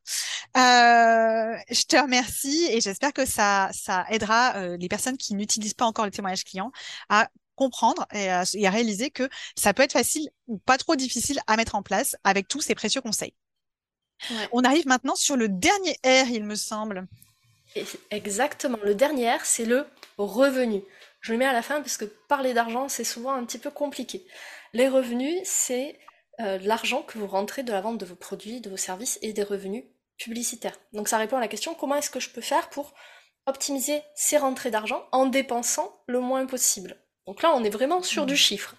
[0.57, 5.75] Euh, je te remercie et j'espère que ça, ça aidera euh, les personnes qui n'utilisent
[5.75, 6.73] pas encore le témoignage client
[7.09, 11.57] à comprendre et à, réaliser que ça peut être facile ou pas trop difficile à
[11.57, 13.35] mettre en place avec tous ces précieux conseils.
[14.53, 17.07] On arrive maintenant sur le dernier R, il me semble.
[18.11, 18.79] exactement.
[18.85, 20.83] Le dernier R, c'est le revenu.
[21.21, 23.71] Je le mets à la fin parce que parler d'argent, c'est souvent un petit peu
[23.71, 24.25] compliqué.
[24.73, 25.99] Les revenus, c'est
[26.41, 29.33] euh, l'argent que vous rentrez de la vente de vos produits, de vos services et
[29.33, 29.85] des revenus
[30.19, 30.79] publicitaires.
[30.93, 32.95] Donc ça répond à la question comment est-ce que je peux faire pour
[33.47, 36.97] optimiser ces rentrées d'argent en dépensant le moins possible?
[37.27, 38.37] Donc là, on est vraiment sur du mmh.
[38.37, 38.75] chiffre.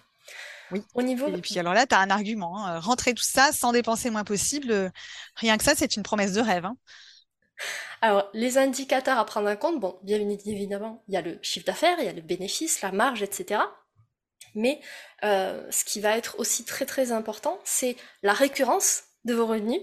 [0.70, 0.82] Oui.
[0.94, 1.28] Au niveau...
[1.28, 2.58] Et puis alors là, tu as un argument.
[2.58, 2.80] Hein.
[2.80, 4.90] Rentrer tout ça sans dépenser le moins possible, euh,
[5.36, 6.64] rien que ça, c'est une promesse de rêve.
[6.64, 6.76] Hein.
[8.00, 11.66] Alors, les indicateurs à prendre en compte, bon, bien évidemment, il y a le chiffre
[11.66, 13.60] d'affaires, il y a le bénéfice, la marge, etc.
[14.54, 14.80] Mais
[15.24, 19.80] euh, ce qui va être aussi très très important, c'est la récurrence de vos revenus.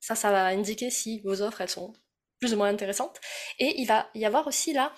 [0.00, 1.92] Ça, ça va indiquer si vos offres, elles sont
[2.38, 3.20] plus ou moins intéressantes.
[3.58, 4.92] Et il va y avoir aussi la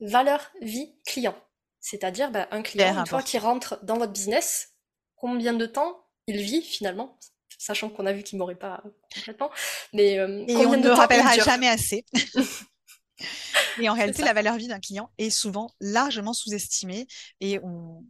[0.00, 1.36] valeur vie client.
[1.80, 4.70] C'est-à-dire bah, un client, une fois qu'il rentre dans votre business,
[5.16, 7.18] combien de temps il vit finalement?
[7.58, 8.82] Sachant qu'on a vu qu'il m'aurait pas
[9.14, 9.50] complètement.
[9.92, 12.04] Mais euh, et on ne rappellera jamais assez.
[13.80, 17.06] Et en réalité, la valeur vie d'un client est souvent largement sous-estimée.
[17.40, 17.58] Et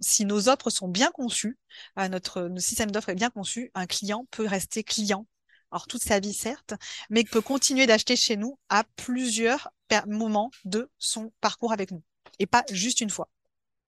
[0.01, 1.59] si nos offres sont bien conçues,
[1.99, 5.27] euh, notre, système d'offres est bien conçu, un client peut rester client.
[5.71, 6.75] Alors toute sa vie certes,
[7.11, 9.71] mais peut continuer d'acheter chez nous à plusieurs
[10.07, 12.03] moments de son parcours avec nous
[12.39, 13.29] et pas juste une fois.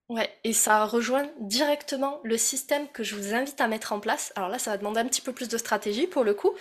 [0.08, 4.32] Ouais, et ça rejoint directement le système que je vous invite à mettre en place.
[4.36, 6.52] Alors là, ça va demander un petit peu plus de stratégie pour le coup,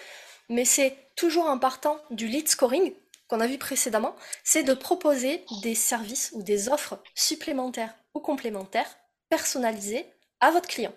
[0.50, 2.94] mais c'est toujours en partant du lead scoring,
[3.28, 8.98] qu'on a vu précédemment, c'est de proposer des services ou des offres supplémentaires ou complémentaires
[9.30, 10.06] personnalisées
[10.40, 10.94] à votre client.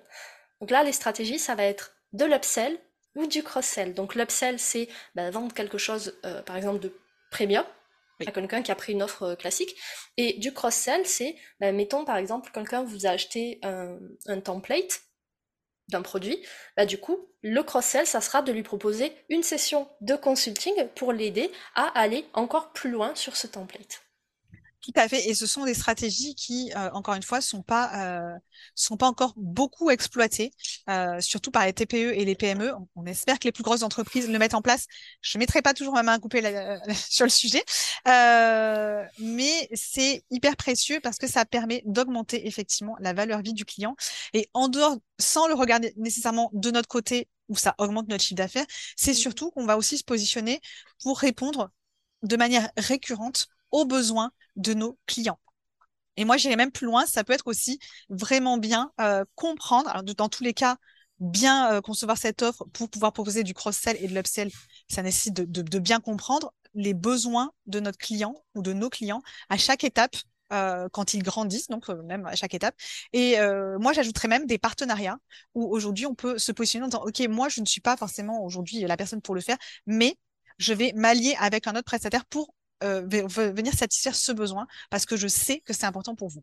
[0.61, 2.79] Donc là, les stratégies, ça va être de l'upsell
[3.15, 3.95] ou du cross-sell.
[3.95, 6.93] Donc l'upsell, c'est bah, vendre quelque chose, euh, par exemple, de
[7.31, 7.65] premium
[8.27, 9.77] à quelqu'un qui a pris une offre euh, classique.
[10.17, 15.08] Et du cross-sell, c'est, bah, mettons par exemple, quelqu'un vous a acheté un template
[15.89, 16.45] d'un produit,
[16.77, 21.13] bah du coup, le cross-sell, ça sera de lui proposer une session de consulting pour
[21.13, 24.08] l'aider à aller encore plus loin sur ce template.
[24.89, 25.29] Tout à fait.
[25.29, 28.39] Et ce sont des stratégies qui, euh, encore une fois, sont pas euh,
[28.75, 30.51] sont pas encore beaucoup exploitées,
[30.89, 32.73] euh, surtout par les TPE et les PME.
[32.97, 34.87] On, espère que les plus grosses entreprises le mettent en place.
[35.21, 36.41] Je ne mettrai pas toujours ma main à couper
[37.11, 37.63] sur le sujet,
[38.07, 43.95] mais c'est hyper précieux parce que ça permet d'augmenter effectivement la valeur vie du client.
[44.33, 48.37] Et en dehors, sans le regarder nécessairement de notre côté où ça augmente notre chiffre
[48.37, 49.15] d'affaires, c'est mmh.
[49.15, 50.61] surtout qu'on va aussi se positionner
[51.03, 51.71] pour répondre
[52.23, 55.39] de manière récurrente aux besoins de nos clients.
[56.19, 57.79] Et moi, j'irai même plus loin, ça peut être aussi
[58.09, 60.77] vraiment bien euh, comprendre, alors dans tous les cas,
[61.21, 64.51] bien euh, concevoir cette offre pour pouvoir proposer du cross-sell et de l'upsell,
[64.91, 69.57] ça nécessite de, bien comprendre les besoins de notre client ou de nos clients à
[69.59, 70.17] chaque étape
[70.53, 72.75] euh, quand ils grandissent, donc même à chaque étape.
[73.13, 73.37] Et
[73.79, 75.19] moi, j'ajouterais même des partenariats
[75.55, 78.43] où aujourd'hui, on peut se positionner en disant, OK, moi, je ne suis pas forcément
[78.45, 80.17] aujourd'hui la personne pour le faire, mais
[80.59, 85.17] je vais m'allier avec un autre prestataire pour euh, venir satisfaire ce besoin parce que
[85.17, 86.43] je sais que c'est important pour vous.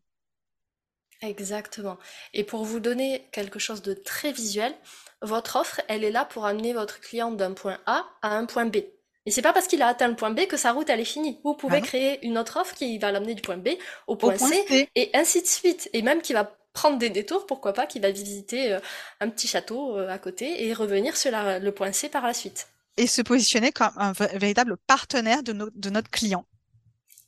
[1.22, 1.98] Exactement.
[2.34, 4.76] Et pour vous donner quelque chose de très visuel,
[5.22, 8.66] votre offre, elle est là pour amener votre client d'un point A à un point
[8.66, 8.78] B.
[9.26, 11.06] Et c'est pas parce qu'il a atteint le point B que sa route elle est
[11.06, 11.40] finie.
[11.44, 13.70] Vous pouvez ah créer une autre offre qui va l'amener du point B
[14.08, 15.90] au point, C, et ainsi de suite.
[15.94, 18.80] Et même qui va prendre des détours, pourquoi pas, qui va visiter euh,
[19.22, 22.68] un petit château euh, à côté et revenir sur le point C par la suite
[22.98, 26.46] et se positionner comme un véritable partenaire de, de notre client.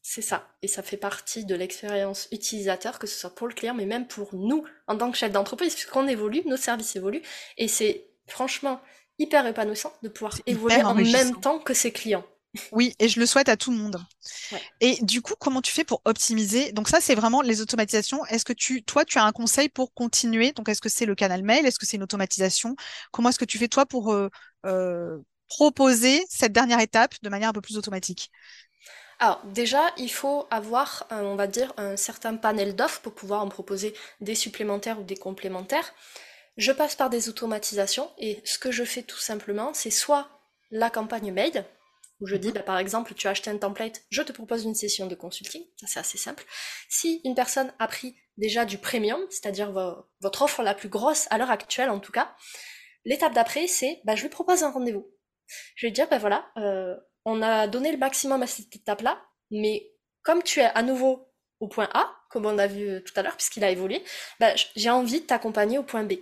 [0.02, 0.48] C'est ça.
[0.62, 4.08] Et ça fait partie de l'expérience utilisateur, que ce soit pour le client, mais même
[4.08, 7.24] pour nous, en tant que chef d'entreprise, puisqu'on évolue, nos services évoluent.
[7.58, 8.80] Et c'est franchement
[9.20, 12.26] hyper épanouissant de pouvoir évoluer en même temps que ses clients.
[12.72, 14.02] Oui, et je le souhaite à tout le monde.
[14.80, 16.72] Et du coup, comment tu fais pour optimiser?
[16.72, 18.26] Donc ça, c'est vraiment les automatisations.
[18.28, 20.54] Est-ce que tu, toi, tu as un conseil pour continuer?
[20.54, 21.66] Donc, est-ce que c'est le canal mail?
[21.66, 22.76] Est-ce que c'est une automatisation?
[23.12, 24.30] Comment est-ce que tu fais toi pour euh,
[24.66, 28.32] euh, proposer cette dernière étape de manière un peu plus automatique
[29.20, 33.50] alors déjà, il faut avoir, on va dire, un certain panel d'offres pour pouvoir en
[33.50, 35.92] proposer des supplémentaires ou des complémentaires.
[36.58, 40.30] Je passe par des automatisations et ce que je fais tout simplement, c'est soit
[40.70, 41.66] la campagne mail,
[42.20, 42.56] où je dis, mhm.
[42.56, 45.64] bah, par exemple, tu as acheté un template, je te propose une session de consulting,
[45.80, 46.46] ça c'est assez simple.
[46.90, 49.72] Si une personne a pris déjà du premium, c'est-à-dire
[50.22, 52.36] votre offre la plus grosse à l'heure actuelle en tout cas,
[53.06, 55.08] l'étape d'après, c'est, bah, je lui propose un rendez-vous.
[55.76, 56.96] Je vais dire, ben voilà, euh,
[57.26, 59.22] on a donné le maximum à cette étape-là,
[59.52, 59.92] mais
[60.24, 63.36] comme tu es à nouveau au point A, comme on a vu tout à l'heure,
[63.36, 64.04] puisqu'il a évolué,
[64.40, 66.14] bah, j'ai envie de t'accompagner au point B.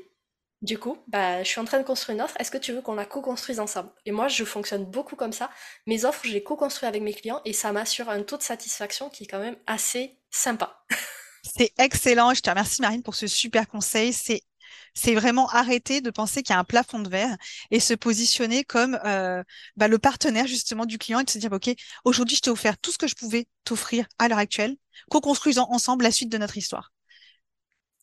[0.61, 2.35] Du coup, bah, je suis en train de construire une offre.
[2.39, 3.91] Est-ce que tu veux qu'on la co-construise ensemble?
[4.05, 5.51] Et moi, je fonctionne beaucoup comme ça.
[5.85, 9.09] Mes offres, je les co-construis avec mes clients et ça m'assure un taux de satisfaction
[9.09, 10.79] qui est quand même assez sympa.
[11.43, 12.33] C'est excellent.
[12.33, 14.13] Je te remercie, Marine, pour ce super conseil.
[14.13, 14.41] C'est
[14.93, 17.35] c'est vraiment arrêter de penser qu'il y a un plafond de verre
[17.71, 19.43] et se positionner comme euh,
[19.75, 21.69] bah, le partenaire justement du client et de se dire ok
[22.05, 24.75] aujourd'hui je t'ai offert tout ce que je pouvais t'offrir à l'heure actuelle
[25.09, 26.91] co-construisons ensemble la suite de notre histoire.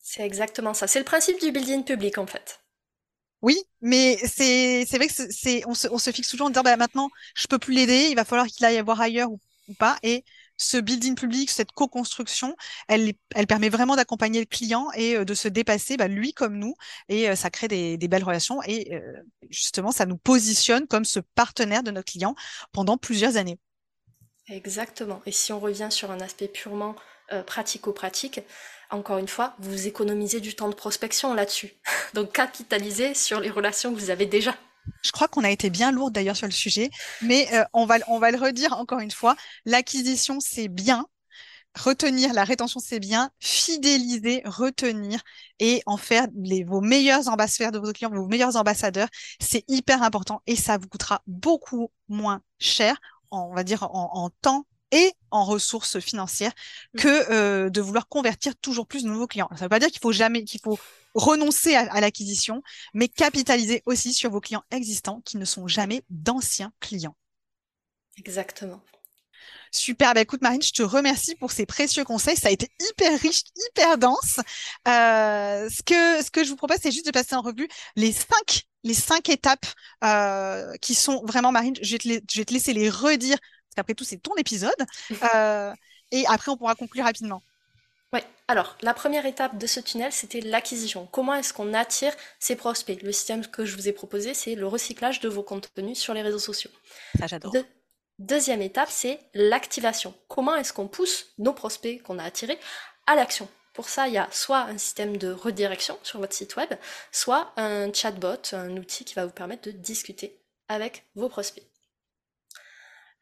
[0.02, 0.86] C'est exactement ça.
[0.86, 2.60] C'est le principe du building public en fait.
[3.42, 6.62] Oui, mais c'est c'est vrai que c'est on se, on se fixe toujours en disant
[6.62, 9.74] bah, maintenant je peux plus l'aider, il va falloir qu'il aille voir ailleurs ou, ou
[9.74, 10.24] pas et
[10.56, 12.56] ce building public, cette co-construction,
[12.88, 16.56] elle, elle permet vraiment d'accompagner le client et euh, de se dépasser, bah, lui comme
[16.56, 16.74] nous,
[17.08, 19.00] et euh, ça crée des, belles relations et euh,
[19.48, 22.34] justement, ça nous positionne comme ce partenaire de notre client
[22.72, 23.58] pendant plusieurs années.
[24.48, 25.22] Exactement.
[25.24, 26.96] Et si on revient sur un aspect purement
[27.46, 28.40] pratico-pratique,
[28.90, 31.72] encore une fois, vous économisez du temps de prospection là-dessus.
[32.14, 34.54] Donc capitalisez sur les relations que vous avez déjà.
[35.02, 37.96] Je crois qu'on a été bien lourd d'ailleurs sur le sujet, mais euh, on, va,
[38.08, 39.36] on va le redire encore une fois.
[39.64, 41.06] L'acquisition, c'est bien.
[41.78, 43.30] Retenir, la rétention, c'est bien.
[43.40, 45.20] Fidéliser, retenir
[45.58, 49.08] et en faire les, vos meilleurs ambassadeurs de vos clients, vos meilleurs ambassadeurs,
[49.40, 54.30] c'est hyper important et ça vous coûtera beaucoup moins cher, on va dire en, en
[54.42, 56.52] temps et en ressources financières
[56.94, 56.98] mmh.
[56.98, 59.48] que euh, de vouloir convertir toujours plus de nouveaux clients.
[59.50, 60.78] Ça ne veut pas dire qu'il faut jamais, qu'il faut
[61.14, 62.62] renoncer à, l'acquisition,
[62.94, 67.16] mais capitaliser aussi sur vos clients existants qui ne sont jamais d'anciens clients.
[68.18, 68.82] Exactement.
[69.74, 72.36] Super, bah écoute Marine, je te remercie pour ces précieux conseils.
[72.36, 74.38] Ça a été hyper riche, hyper dense.
[74.86, 78.12] Euh, ce que ce que je vous propose, c'est juste de passer en revue les
[78.12, 79.66] cinq les cinq étapes
[80.04, 81.74] euh, qui sont vraiment Marine.
[81.80, 84.72] Je vais, te je vais te laisser les redire parce qu'après tout c'est ton épisode.
[85.34, 85.72] Euh,
[86.10, 87.42] et après on pourra conclure rapidement.
[88.52, 91.08] Alors la première étape de ce tunnel, c'était l'acquisition.
[91.10, 93.00] Comment est-ce qu'on attire ces prospects?
[93.00, 96.20] Le système que je vous ai proposé, c'est le recyclage de vos contenus sur les
[96.20, 96.70] réseaux sociaux.
[97.18, 97.54] Ça, j'adore.
[98.18, 100.14] Deuxième étape, c'est l'activation.
[100.28, 102.58] Comment est-ce qu'on pousse nos prospects qu'on a attirés
[103.06, 103.48] à l'action?
[103.72, 106.74] Pour ça, il y a soit un système de redirection sur votre site web,
[107.10, 110.38] soit un chatbot, un outil qui va vous permettre de discuter
[110.68, 111.64] avec vos prospects.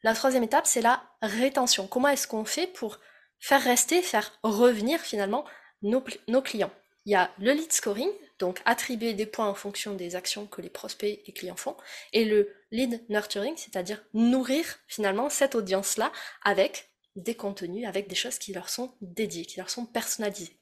[0.02, 1.86] La troisième étape, c'est la rétention.
[1.86, 2.98] Comment est-ce qu'on fait pour
[3.40, 5.44] faire rester, faire revenir finalement
[5.82, 6.02] nos,
[6.42, 6.70] clients.
[7.06, 10.60] Il y a le lead scoring, donc attribuer des points en fonction des actions que
[10.60, 11.76] les prospects et clients font,
[12.12, 16.12] et le lead nurturing, c'est-à-dire nourrir finalement cette audience-là
[16.42, 20.58] avec des contenus, avec des choses qui leur sont dédiées, qui leur sont personnalisées.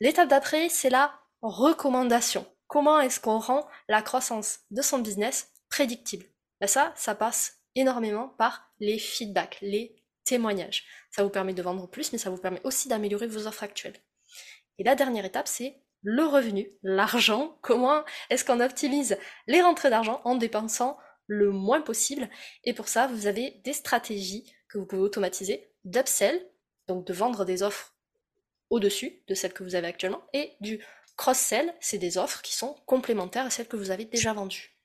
[0.00, 2.46] L'étape d'après, c'est la recommandation.
[2.66, 6.26] Comment est-ce qu'on rend la croissance de son business prédictible?
[6.60, 9.97] Ben Ça, ça passe énormément par les feedbacks, les
[10.28, 10.84] témoignages.
[11.10, 13.96] Ça vous permet de vendre plus, mais ça vous permet aussi d'améliorer vos offres actuelles.
[14.78, 17.58] Et la dernière étape, c'est le revenu, l'argent.
[17.62, 22.28] Comment est-ce qu'on optimise les rentrées d'argent en dépensant le moins possible?
[22.64, 26.46] Et pour ça, vous avez des stratégies que vous pouvez automatiser d'upsell,
[26.86, 27.94] donc de vendre des offres
[28.70, 30.84] au-dessus de celles que vous avez actuellement, et du
[31.16, 34.77] cross-sell, c'est des offres qui sont complémentaires à celles que vous avez déjà vendues.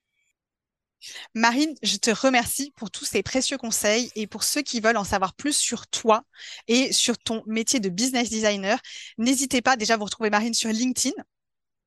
[1.33, 5.03] Marine, je te remercie pour tous ces précieux conseils et pour ceux qui veulent en
[5.03, 6.23] savoir plus sur toi
[6.67, 8.79] et sur ton métier de business designer,
[9.17, 11.13] n'hésitez pas déjà à vous retrouver Marine sur LinkedIn.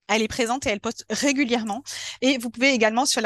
[0.09, 1.83] Elle est présente et elle poste régulièrement.
[2.21, 3.23] Et vous pouvez également la,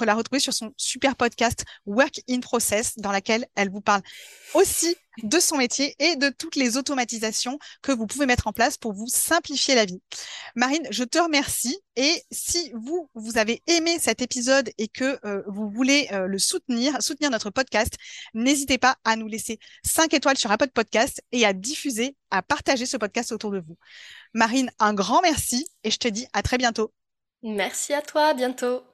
[0.00, 4.02] la retrouver sur son super podcast Work in Process, dans laquelle elle vous parle
[4.54, 8.76] aussi de son métier et de toutes les automatisations que vous pouvez mettre en place
[8.76, 10.00] pour vous simplifier la vie.
[10.54, 11.78] Marine, je te remercie.
[11.96, 16.38] Et si vous, vous avez aimé cet épisode et que euh, vous voulez euh, le
[16.38, 17.94] soutenir, soutenir notre podcast,
[18.34, 22.86] n'hésitez pas à nous laisser 5 étoiles sur Apple Podcast et à diffuser, à partager
[22.86, 23.76] ce podcast autour de vous.
[24.32, 26.92] Marine, un grand merci et je te dis à très bientôt.
[27.42, 28.93] Merci à toi, bientôt.